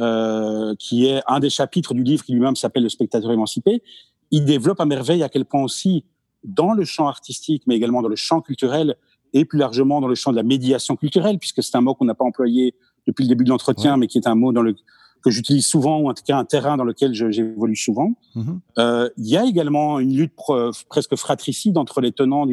euh, 0.00 0.74
qui 0.78 1.06
est 1.06 1.22
un 1.28 1.38
des 1.38 1.50
chapitres 1.50 1.94
du 1.94 2.02
livre 2.02 2.24
qui 2.24 2.32
lui-même 2.32 2.56
s'appelle 2.56 2.82
Le 2.82 2.88
spectateur 2.88 3.30
émancipé, 3.30 3.82
il 4.30 4.44
développe 4.44 4.80
à 4.80 4.84
merveille 4.84 5.22
à 5.22 5.28
quel 5.28 5.44
point 5.44 5.62
aussi, 5.62 6.04
dans 6.42 6.72
le 6.72 6.84
champ 6.84 7.06
artistique, 7.06 7.62
mais 7.66 7.76
également 7.76 8.02
dans 8.02 8.08
le 8.08 8.16
champ 8.16 8.40
culturel, 8.40 8.96
et 9.32 9.44
plus 9.44 9.58
largement 9.58 10.00
dans 10.00 10.08
le 10.08 10.14
champ 10.14 10.30
de 10.30 10.36
la 10.36 10.42
médiation 10.42 10.96
culturelle, 10.96 11.38
puisque 11.38 11.62
c'est 11.62 11.76
un 11.76 11.80
mot 11.80 11.94
qu'on 11.94 12.04
n'a 12.04 12.14
pas 12.14 12.24
employé 12.24 12.74
depuis 13.06 13.24
le 13.24 13.28
début 13.28 13.44
de 13.44 13.50
l'entretien, 13.50 13.96
mais 13.96 14.06
qui 14.06 14.18
est 14.18 14.26
un 14.26 14.34
mot 14.34 14.52
dans 14.52 14.62
le, 14.62 14.74
que 15.22 15.30
j'utilise 15.30 15.66
souvent, 15.66 15.98
ou 16.00 16.10
en 16.10 16.14
tout 16.14 16.22
cas 16.26 16.36
un 16.36 16.44
terrain 16.44 16.76
dans 16.76 16.84
lequel 16.84 17.14
j'évolue 17.14 17.76
souvent. 17.76 18.14
Mm-hmm. 18.34 18.58
Euh, 18.78 19.08
il 19.16 19.28
y 19.28 19.36
a 19.36 19.44
également 19.44 20.00
une 20.00 20.14
lutte 20.16 20.32
presque 20.88 21.16
fratricide 21.16 21.78
entre 21.78 22.00
les 22.00 22.12
tenants 22.12 22.46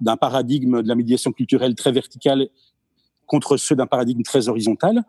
d'un 0.00 0.16
paradigme 0.16 0.82
de 0.82 0.88
la 0.88 0.94
médiation 0.94 1.32
culturelle 1.32 1.74
très 1.74 1.92
verticale 1.92 2.48
contre 3.26 3.56
ceux 3.56 3.74
d'un 3.74 3.86
paradigme 3.86 4.22
très 4.22 4.48
horizontal. 4.48 5.04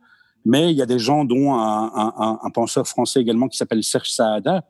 Mais 0.46 0.72
il 0.72 0.78
y 0.78 0.82
a 0.82 0.86
des 0.86 1.00
gens, 1.00 1.26
dont 1.26 1.54
un, 1.54 1.92
un, 1.94 2.40
un 2.42 2.50
penseur 2.52 2.88
français 2.88 3.22
également 3.22 3.48
qui 3.48 3.58
s'appelle 3.58 3.84
Serge 3.84 4.10
Saada, 4.12 4.64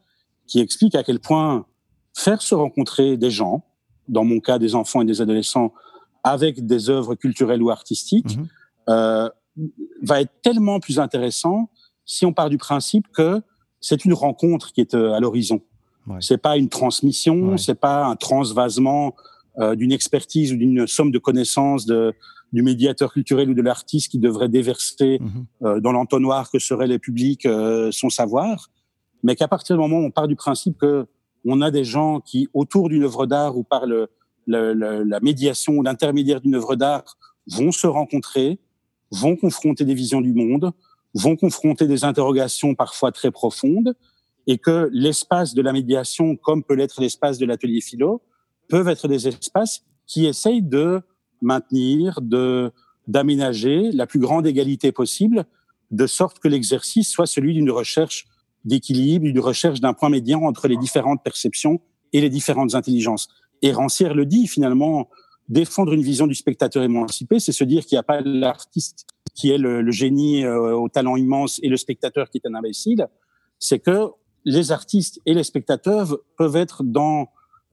qui 0.47 0.59
explique 0.59 0.95
à 0.95 1.03
quel 1.03 1.19
point 1.19 1.65
faire 2.13 2.41
se 2.41 2.55
rencontrer 2.55 3.15
des 3.15 3.29
gens, 3.29 3.63
dans 4.07 4.23
mon 4.23 4.39
cas 4.39 4.57
des 4.57 4.75
enfants 4.75 5.01
et 5.01 5.05
des 5.05 5.21
adolescents, 5.21 5.73
avec 6.23 6.65
des 6.65 6.89
œuvres 6.89 7.15
culturelles 7.15 7.61
ou 7.61 7.69
artistiques, 7.69 8.37
mm-hmm. 8.37 8.47
euh, 8.89 9.29
va 10.01 10.21
être 10.21 10.33
tellement 10.41 10.79
plus 10.79 10.99
intéressant 10.99 11.69
si 12.07 12.25
on 12.25 12.33
part 12.33 12.49
du 12.49 12.57
principe 12.57 13.07
que 13.13 13.41
c'est 13.79 14.05
une 14.05 14.13
rencontre 14.13 14.73
qui 14.73 14.81
est 14.81 14.95
euh, 14.95 15.13
à 15.13 15.19
l'horizon. 15.19 15.61
Ouais. 16.07 16.17
C'est 16.21 16.37
pas 16.39 16.57
une 16.57 16.69
transmission, 16.69 17.49
ouais. 17.49 17.57
c'est 17.57 17.79
pas 17.79 18.05
un 18.05 18.15
transvasement 18.15 19.13
euh, 19.59 19.75
d'une 19.75 19.91
expertise 19.91 20.53
ou 20.53 20.57
d'une 20.57 20.87
somme 20.87 21.11
de 21.11 21.19
connaissances 21.19 21.85
de, 21.85 22.13
du 22.53 22.63
médiateur 22.63 23.11
culturel 23.11 23.49
ou 23.49 23.53
de 23.53 23.61
l'artiste 23.61 24.11
qui 24.11 24.19
devrait 24.19 24.49
déverser 24.49 25.19
mmh 25.19 25.65
euh, 25.65 25.79
dans 25.79 25.91
l'entonnoir 25.91 26.51
que 26.51 26.59
serait 26.59 26.87
les 26.87 26.99
publics 26.99 27.45
euh, 27.45 27.91
son 27.91 28.09
savoir, 28.09 28.69
mais 29.23 29.35
qu'à 29.35 29.47
partir 29.47 29.75
du 29.75 29.81
moment 29.81 29.97
où 29.97 30.05
on 30.05 30.11
part 30.11 30.27
du 30.27 30.35
principe 30.35 30.77
que 30.77 31.07
on 31.45 31.61
a 31.61 31.71
des 31.71 31.83
gens 31.83 32.19
qui, 32.19 32.49
autour 32.53 32.89
d'une 32.89 33.03
œuvre 33.03 33.25
d'art 33.25 33.57
ou 33.57 33.63
par 33.63 33.85
le, 33.85 34.09
le, 34.45 34.73
le, 34.73 35.03
la 35.03 35.19
médiation 35.19 35.73
ou 35.73 35.83
l'intermédiaire 35.83 36.41
d'une 36.41 36.55
œuvre 36.55 36.75
d'art, 36.75 37.17
vont 37.47 37.71
se 37.71 37.87
rencontrer, 37.87 38.59
vont 39.11 39.35
confronter 39.35 39.85
des 39.85 39.93
visions 39.93 40.21
du 40.21 40.33
monde, 40.33 40.71
vont 41.13 41.35
confronter 41.35 41.87
des 41.87 42.03
interrogations 42.03 42.75
parfois 42.75 43.11
très 43.11 43.31
profondes, 43.31 43.95
et 44.47 44.57
que 44.57 44.89
l'espace 44.93 45.53
de 45.53 45.61
la 45.61 45.73
médiation, 45.73 46.35
comme 46.35 46.63
peut 46.63 46.73
l'être 46.73 47.01
l'espace 47.01 47.37
de 47.37 47.45
l'atelier 47.45 47.81
philo, 47.81 48.21
peuvent 48.69 48.87
être 48.87 49.07
des 49.07 49.27
espaces 49.27 49.83
qui 50.05 50.25
essayent 50.25 50.61
de 50.61 51.01
maintenir, 51.41 52.19
de 52.21 52.71
d'aménager 53.07 53.91
la 53.93 54.05
plus 54.05 54.19
grande 54.19 54.45
égalité 54.45 54.91
possible, 54.91 55.45
de 55.91 56.07
sorte 56.07 56.39
que 56.39 56.49
l'exercice 56.49 57.09
soit 57.09 57.25
celui 57.25 57.53
d'une 57.53 57.71
recherche 57.71 58.27
d'équilibre, 58.65 59.23
d'une 59.23 59.39
recherche 59.39 59.79
d'un 59.79 59.93
point 59.93 60.09
médian 60.09 60.43
entre 60.43 60.67
les 60.67 60.75
différentes 60.75 61.23
perceptions 61.23 61.79
et 62.11 62.19
les 62.19 62.29
différentes 62.29 62.75
intelligences. 62.75 63.29
Et 63.61 63.71
Rancière 63.71 64.13
le 64.13 64.25
dit 64.25 64.45
finalement, 64.45 65.07
défendre 65.49 65.93
une 65.93 66.01
vision 66.01 66.27
du 66.27 66.35
spectateur 66.35 66.83
émancipé, 66.83 67.39
c'est 67.39 67.51
se 67.51 67.63
dire 67.63 67.85
qu'il 67.85 67.95
n'y 67.95 67.99
a 67.99 68.03
pas 68.03 68.21
l'artiste 68.21 69.05
qui 69.33 69.51
est 69.51 69.57
le, 69.57 69.81
le 69.81 69.91
génie 69.91 70.43
euh, 70.43 70.75
au 70.75 70.89
talent 70.89 71.15
immense 71.15 71.59
et 71.63 71.69
le 71.69 71.77
spectateur 71.77 72.29
qui 72.29 72.39
est 72.43 72.47
un 72.47 72.55
imbécile. 72.55 73.07
C'est 73.59 73.79
que 73.79 74.09
les 74.45 74.71
artistes 74.71 75.21
et 75.25 75.33
les 75.33 75.43
spectateurs 75.43 76.17
peuvent 76.37 76.55
être 76.55 76.83
dans 76.83 77.29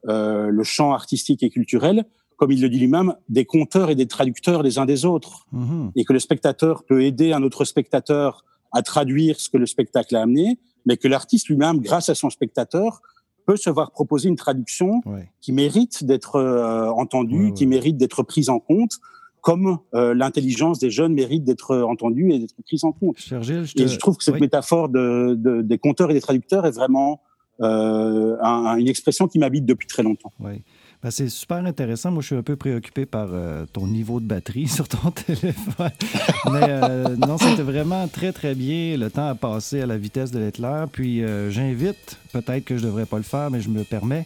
euh, 0.09 0.49
le 0.51 0.63
champ 0.63 0.93
artistique 0.93 1.43
et 1.43 1.51
culturel 1.51 2.05
comme 2.37 2.51
il 2.51 2.61
le 2.61 2.69
dit 2.69 2.79
lui-même, 2.79 3.15
des 3.29 3.45
conteurs 3.45 3.91
et 3.91 3.95
des 3.95 4.07
traducteurs 4.07 4.63
les 4.63 4.79
uns 4.79 4.87
des 4.87 5.05
autres. 5.05 5.47
Mmh. 5.53 5.89
Et 5.97 6.05
que 6.05 6.13
le 6.13 6.19
spectateur 6.19 6.85
peut 6.85 7.03
aider 7.03 7.33
un 7.33 7.43
autre 7.43 7.65
spectateur 7.65 8.45
à 8.73 8.83
traduire 8.83 9.39
ce 9.39 9.49
que 9.49 9.57
le 9.57 9.67
spectacle 9.67 10.17
a 10.17 10.23
amené, 10.23 10.59
mais 10.85 10.97
que 10.97 11.09
l'artiste 11.09 11.49
lui-même, 11.49 11.81
grâce 11.81 12.09
à 12.09 12.15
son 12.15 12.31
spectateur, 12.31 13.01
peut 13.47 13.57
se 13.57 13.71
voir 13.71 13.91
proposer 13.91 14.29
une 14.29 14.37
traduction 14.37 15.01
ouais. 15.07 15.29
qui 15.41 15.53
mérite 15.53 16.05
d'être 16.05 16.37
euh, 16.37 16.89
entendue, 16.91 17.47
ouais, 17.47 17.53
qui 17.53 17.67
mérite 17.67 17.97
d'être 17.97 18.23
prise 18.23 18.49
en 18.49 18.59
compte, 18.59 18.99
comme 19.41 19.79
euh, 19.95 20.15
l'intelligence 20.15 20.79
des 20.79 20.91
jeunes 20.91 21.13
mérite 21.13 21.45
d'être 21.45 21.77
entendue 21.77 22.33
et 22.33 22.39
d'être 22.39 22.55
prise 22.65 22.85
en 22.85 22.93
compte. 22.93 23.19
Gilles, 23.19 23.65
je 23.65 23.75
te... 23.75 23.83
Et 23.83 23.89
je 23.89 23.99
trouve 23.99 24.17
que 24.17 24.25
cette 24.25 24.41
métaphore 24.41 24.89
de, 24.89 25.35
de, 25.39 25.61
des 25.61 25.79
conteurs 25.79 26.11
et 26.11 26.15
des 26.15 26.23
traducteurs 26.23 26.65
est 26.65 26.71
vraiment 26.71 27.21
euh, 27.61 28.37
un, 28.41 28.77
une 28.77 28.89
expression 28.89 29.29
qui 29.29 29.39
m'habite 29.39 29.67
depuis 29.67 29.87
très 29.87 30.03
longtemps. 30.03 30.33
Oui. 30.41 30.63
Ben, 31.05 31.11
c'est 31.11 31.29
super 31.29 31.59
intéressant. 31.59 32.11
Moi, 32.11 32.23
je 32.23 32.29
suis 32.29 32.37
un 32.37 32.43
peu 32.43 32.57
préoccupé 32.57 33.05
par 33.05 33.29
euh, 33.31 33.67
ton 33.71 33.87
niveau 33.87 34.21
de 34.21 34.25
batterie 34.25 34.69
sur 34.77 34.89
ton 34.89 35.11
téléphone. 35.11 35.91
Mais 36.51 36.63
euh, 36.63 37.15
non, 37.17 37.37
c'était 37.37 37.63
vraiment 37.63 38.09
très, 38.09 38.33
très 38.33 38.55
bien. 38.55 38.97
Le 38.97 39.11
temps 39.11 39.29
a 39.29 39.35
passé 39.35 39.83
à 39.83 39.87
la 39.87 39.99
vitesse 39.99 40.31
de 40.31 40.39
l'éclair. 40.39 40.89
Puis 40.91 41.23
euh, 41.23 41.51
j'invite, 41.51 42.19
peut-être 42.33 42.65
que 42.65 42.79
je 42.79 42.85
ne 42.85 42.87
devrais 42.87 43.05
pas 43.05 43.19
le 43.19 43.23
faire, 43.23 43.51
mais 43.51 43.61
je 43.61 43.69
me 43.69 43.85
permets, 43.85 44.25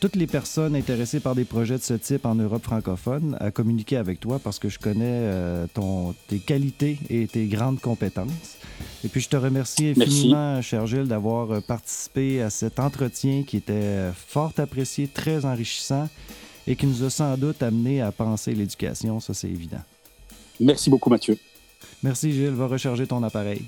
toutes 0.00 0.16
les 0.16 0.26
personnes 0.26 0.74
intéressées 0.74 1.20
par 1.20 1.34
des 1.34 1.44
projets 1.44 1.76
de 1.76 1.82
ce 1.82 1.92
type 1.92 2.24
en 2.24 2.34
Europe 2.34 2.62
francophone 2.62 3.36
à 3.40 3.50
communiquer 3.50 3.98
avec 3.98 4.20
toi 4.20 4.40
parce 4.42 4.58
que 4.58 4.70
je 4.70 4.78
connais 4.78 5.30
ton, 5.74 6.14
tes 6.28 6.38
qualités 6.38 6.98
et 7.10 7.26
tes 7.26 7.44
grandes 7.44 7.80
compétences. 7.80 8.56
Et 9.04 9.08
puis 9.08 9.20
je 9.20 9.28
te 9.28 9.36
remercie 9.36 9.94
infiniment, 9.96 10.54
Merci. 10.54 10.68
cher 10.68 10.86
Gilles, 10.86 11.08
d'avoir 11.08 11.50
euh, 11.50 11.60
participé 11.60 12.42
à 12.42 12.50
cet 12.50 12.80
entretien 12.80 13.42
qui 13.46 13.56
était 13.58 14.10
fort 14.14 14.52
apprécié, 14.58 15.08
très 15.08 15.44
enrichissant 15.44 16.08
et 16.66 16.76
qui 16.76 16.86
nous 16.86 17.04
a 17.04 17.10
sans 17.10 17.36
doute 17.36 17.62
amené 17.62 18.00
à 18.00 18.10
penser 18.12 18.52
l'éducation, 18.52 19.20
ça 19.20 19.34
c'est 19.34 19.48
évident. 19.48 19.82
Merci 20.58 20.90
beaucoup, 20.90 21.10
Mathieu. 21.10 21.38
Merci, 22.02 22.32
Gilles. 22.32 22.50
Va 22.50 22.66
recharger 22.66 23.06
ton 23.06 23.22
appareil. 23.22 23.62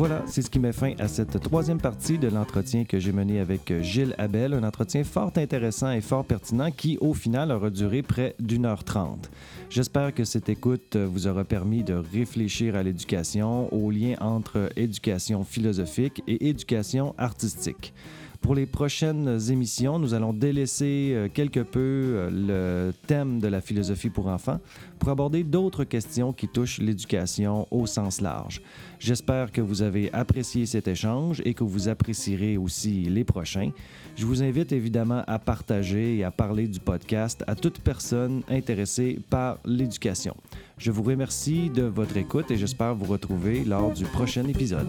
Voilà, 0.00 0.22
c'est 0.26 0.40
ce 0.40 0.48
qui 0.48 0.58
met 0.58 0.72
fin 0.72 0.94
à 0.98 1.08
cette 1.08 1.38
troisième 1.40 1.78
partie 1.78 2.16
de 2.16 2.28
l'entretien 2.28 2.84
que 2.84 2.98
j'ai 2.98 3.12
mené 3.12 3.38
avec 3.38 3.70
Gilles 3.82 4.14
Abel, 4.16 4.54
un 4.54 4.64
entretien 4.64 5.04
fort 5.04 5.30
intéressant 5.36 5.90
et 5.90 6.00
fort 6.00 6.24
pertinent 6.24 6.70
qui, 6.70 6.96
au 7.02 7.12
final, 7.12 7.52
aura 7.52 7.68
duré 7.68 8.00
près 8.00 8.34
d'une 8.40 8.64
heure 8.64 8.82
trente. 8.82 9.30
J'espère 9.68 10.14
que 10.14 10.24
cette 10.24 10.48
écoute 10.48 10.96
vous 10.96 11.26
aura 11.26 11.44
permis 11.44 11.84
de 11.84 11.92
réfléchir 11.92 12.76
à 12.76 12.82
l'éducation, 12.82 13.70
au 13.74 13.90
lien 13.90 14.14
entre 14.22 14.70
éducation 14.74 15.44
philosophique 15.44 16.22
et 16.26 16.48
éducation 16.48 17.14
artistique. 17.18 17.92
Pour 18.40 18.54
les 18.54 18.66
prochaines 18.66 19.38
émissions, 19.50 19.98
nous 19.98 20.14
allons 20.14 20.32
délaisser 20.32 21.12
euh, 21.12 21.28
quelque 21.32 21.60
peu 21.60 21.78
euh, 21.78 22.30
le 22.30 22.92
thème 23.06 23.38
de 23.38 23.48
la 23.48 23.60
philosophie 23.60 24.08
pour 24.08 24.28
enfants 24.28 24.60
pour 24.98 25.10
aborder 25.10 25.44
d'autres 25.44 25.84
questions 25.84 26.32
qui 26.32 26.48
touchent 26.48 26.78
l'éducation 26.78 27.68
au 27.70 27.86
sens 27.86 28.20
large. 28.20 28.62
J'espère 28.98 29.52
que 29.52 29.60
vous 29.60 29.82
avez 29.82 30.12
apprécié 30.12 30.66
cet 30.66 30.88
échange 30.88 31.42
et 31.44 31.54
que 31.54 31.64
vous 31.64 31.88
apprécierez 31.88 32.56
aussi 32.56 33.02
les 33.02 33.24
prochains. 33.24 33.72
Je 34.16 34.24
vous 34.24 34.42
invite 34.42 34.72
évidemment 34.72 35.22
à 35.26 35.38
partager 35.38 36.16
et 36.16 36.24
à 36.24 36.30
parler 36.30 36.66
du 36.66 36.80
podcast 36.80 37.44
à 37.46 37.54
toute 37.54 37.80
personne 37.80 38.42
intéressée 38.48 39.18
par 39.28 39.58
l'éducation. 39.64 40.34
Je 40.78 40.90
vous 40.90 41.02
remercie 41.02 41.68
de 41.70 41.82
votre 41.82 42.16
écoute 42.16 42.50
et 42.50 42.56
j'espère 42.56 42.94
vous 42.94 43.06
retrouver 43.06 43.64
lors 43.64 43.92
du 43.92 44.04
prochain 44.04 44.46
épisode. 44.48 44.88